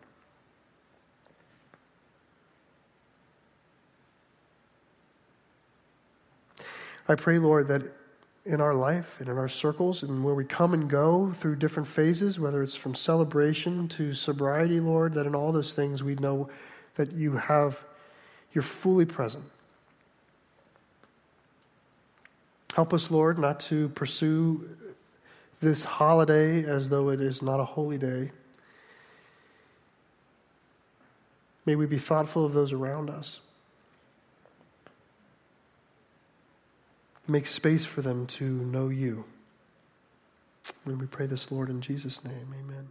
I 7.07 7.15
pray, 7.15 7.39
Lord, 7.39 7.69
that 7.69 7.83
in 8.45 8.61
our 8.61 8.75
life 8.75 9.19
and 9.19 9.27
in 9.27 9.37
our 9.37 9.49
circles 9.49 10.03
and 10.03 10.23
where 10.23 10.35
we 10.35 10.45
come 10.45 10.73
and 10.73 10.89
go 10.89 11.31
through 11.33 11.55
different 11.55 11.87
phases, 11.87 12.39
whether 12.39 12.61
it's 12.61 12.75
from 12.75 12.93
celebration 12.93 13.87
to 13.87 14.13
sobriety, 14.13 14.79
Lord, 14.79 15.13
that 15.13 15.25
in 15.25 15.33
all 15.33 15.51
those 15.51 15.73
things 15.73 16.03
we 16.03 16.15
know 16.15 16.49
that 16.95 17.11
you 17.11 17.33
have, 17.33 17.83
you're 18.53 18.61
fully 18.61 19.05
present. 19.05 19.43
Help 22.75 22.93
us, 22.93 23.09
Lord, 23.09 23.39
not 23.39 23.59
to 23.61 23.89
pursue 23.89 24.69
this 25.61 25.83
holiday 25.83 26.63
as 26.63 26.89
though 26.89 27.09
it 27.09 27.21
is 27.21 27.41
not 27.41 27.59
a 27.59 27.65
holy 27.65 27.97
day. 27.97 28.31
May 31.65 31.75
we 31.75 31.87
be 31.87 31.97
thoughtful 31.97 32.45
of 32.45 32.53
those 32.53 32.73
around 32.73 33.09
us. 33.09 33.39
Make 37.28 37.47
space 37.47 37.86
for 37.86 38.01
them 38.01 38.28
to 38.28 38.45
know 38.45 38.89
you. 38.89 39.26
When 40.84 40.99
we 40.99 41.07
pray 41.07 41.26
this, 41.26 41.51
Lord, 41.51 41.69
in 41.69 41.82
Jesus' 41.82 42.23
name, 42.23 42.53
amen. 42.53 42.89